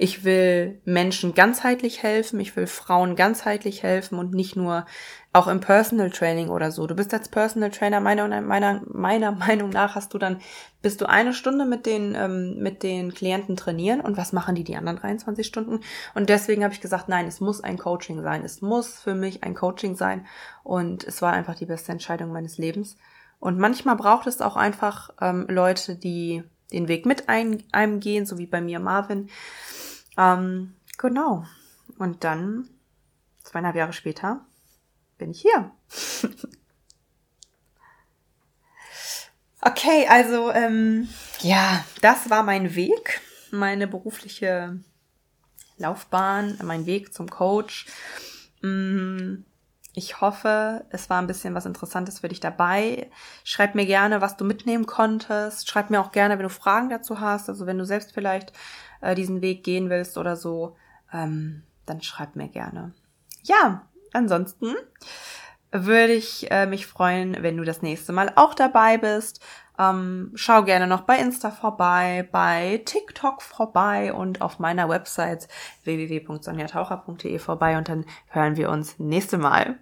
ich 0.00 0.24
will 0.24 0.80
Menschen 0.84 1.34
ganzheitlich 1.34 2.04
helfen, 2.04 2.38
ich 2.38 2.54
will 2.54 2.68
Frauen 2.68 3.16
ganzheitlich 3.16 3.82
helfen 3.82 4.16
und 4.16 4.32
nicht 4.32 4.54
nur 4.54 4.86
auch 5.32 5.48
im 5.48 5.60
Personal 5.60 6.10
Training 6.10 6.50
oder 6.50 6.70
so. 6.70 6.86
Du 6.86 6.94
bist 6.94 7.12
als 7.12 7.28
Personal 7.28 7.70
Trainer, 7.70 7.98
meiner, 8.00 8.40
meiner, 8.40 8.80
meiner 8.86 9.32
Meinung 9.46 9.70
nach 9.70 9.96
hast 9.96 10.14
du 10.14 10.18
dann, 10.18 10.40
bist 10.82 11.00
du 11.00 11.08
eine 11.08 11.34
Stunde 11.34 11.66
mit 11.66 11.84
den, 11.84 12.14
ähm, 12.14 12.58
mit 12.58 12.84
den 12.84 13.12
Klienten 13.12 13.56
trainieren 13.56 14.00
und 14.00 14.16
was 14.16 14.32
machen 14.32 14.54
die 14.54 14.62
die 14.62 14.76
anderen 14.76 14.98
23 14.98 15.44
Stunden? 15.44 15.80
Und 16.14 16.28
deswegen 16.28 16.62
habe 16.62 16.72
ich 16.72 16.80
gesagt, 16.80 17.08
nein, 17.08 17.26
es 17.26 17.40
muss 17.40 17.62
ein 17.62 17.76
Coaching 17.76 18.22
sein. 18.22 18.44
Es 18.44 18.62
muss 18.62 19.00
für 19.00 19.16
mich 19.16 19.42
ein 19.42 19.56
Coaching 19.56 19.96
sein 19.96 20.26
und 20.62 21.02
es 21.02 21.20
war 21.22 21.32
einfach 21.32 21.56
die 21.56 21.66
beste 21.66 21.90
Entscheidung 21.90 22.30
meines 22.30 22.56
Lebens. 22.56 22.96
Und 23.40 23.58
manchmal 23.58 23.96
braucht 23.96 24.28
es 24.28 24.40
auch 24.40 24.56
einfach 24.56 25.10
ähm, 25.20 25.46
Leute, 25.48 25.96
die 25.96 26.44
den 26.72 26.88
Weg 26.88 27.06
mit 27.06 27.28
ein, 27.28 27.62
einem 27.72 28.00
gehen, 28.00 28.26
so 28.26 28.38
wie 28.38 28.46
bei 28.46 28.60
mir 28.60 28.78
Marvin 28.78 29.28
ähm, 30.18 30.74
genau. 30.98 31.46
Und 31.96 32.24
dann, 32.24 32.68
zweieinhalb 33.44 33.76
Jahre 33.76 33.92
später, 33.94 34.44
bin 35.16 35.30
ich 35.30 35.40
hier. 35.40 35.70
okay, 39.62 40.06
also 40.08 40.50
ähm, 40.50 41.08
ja, 41.40 41.84
das 42.02 42.28
war 42.28 42.42
mein 42.42 42.74
Weg, 42.74 43.20
meine 43.50 43.86
berufliche 43.86 44.80
Laufbahn, 45.78 46.58
mein 46.64 46.84
Weg 46.84 47.14
zum 47.14 47.30
Coach. 47.30 47.86
Mm, 48.60 49.44
ich 49.94 50.20
hoffe, 50.20 50.84
es 50.90 51.10
war 51.10 51.20
ein 51.20 51.26
bisschen 51.26 51.54
was 51.54 51.66
Interessantes 51.66 52.20
für 52.20 52.28
dich 52.28 52.40
dabei. 52.40 53.10
Schreib 53.44 53.74
mir 53.74 53.86
gerne, 53.86 54.20
was 54.20 54.36
du 54.36 54.44
mitnehmen 54.44 54.86
konntest. 54.86 55.68
Schreib 55.68 55.90
mir 55.90 56.00
auch 56.00 56.12
gerne, 56.12 56.38
wenn 56.38 56.44
du 56.44 56.50
Fragen 56.50 56.88
dazu 56.88 57.20
hast. 57.20 57.48
Also 57.48 57.66
wenn 57.66 57.78
du 57.78 57.84
selbst 57.84 58.12
vielleicht 58.12 58.52
äh, 59.00 59.14
diesen 59.14 59.40
Weg 59.40 59.64
gehen 59.64 59.90
willst 59.90 60.18
oder 60.18 60.36
so, 60.36 60.76
ähm, 61.12 61.62
dann 61.86 62.02
schreib 62.02 62.36
mir 62.36 62.48
gerne. 62.48 62.92
Ja, 63.42 63.86
ansonsten 64.12 64.74
würde 65.72 66.12
ich 66.12 66.50
äh, 66.50 66.66
mich 66.66 66.86
freuen, 66.86 67.36
wenn 67.40 67.56
du 67.56 67.64
das 67.64 67.82
nächste 67.82 68.12
Mal 68.12 68.32
auch 68.36 68.54
dabei 68.54 68.98
bist. 68.98 69.40
Ähm, 69.78 70.32
schau 70.34 70.64
gerne 70.64 70.86
noch 70.86 71.02
bei 71.02 71.18
Insta 71.18 71.50
vorbei, 71.50 72.28
bei 72.32 72.82
TikTok 72.84 73.42
vorbei 73.42 74.12
und 74.12 74.40
auf 74.42 74.58
meiner 74.58 74.88
Website 74.88 75.48
www.sonjataucher.de 75.84 77.38
vorbei 77.38 77.78
und 77.78 77.88
dann 77.88 78.04
hören 78.28 78.56
wir 78.56 78.70
uns 78.70 78.98
nächste 78.98 79.38
Mal. 79.38 79.78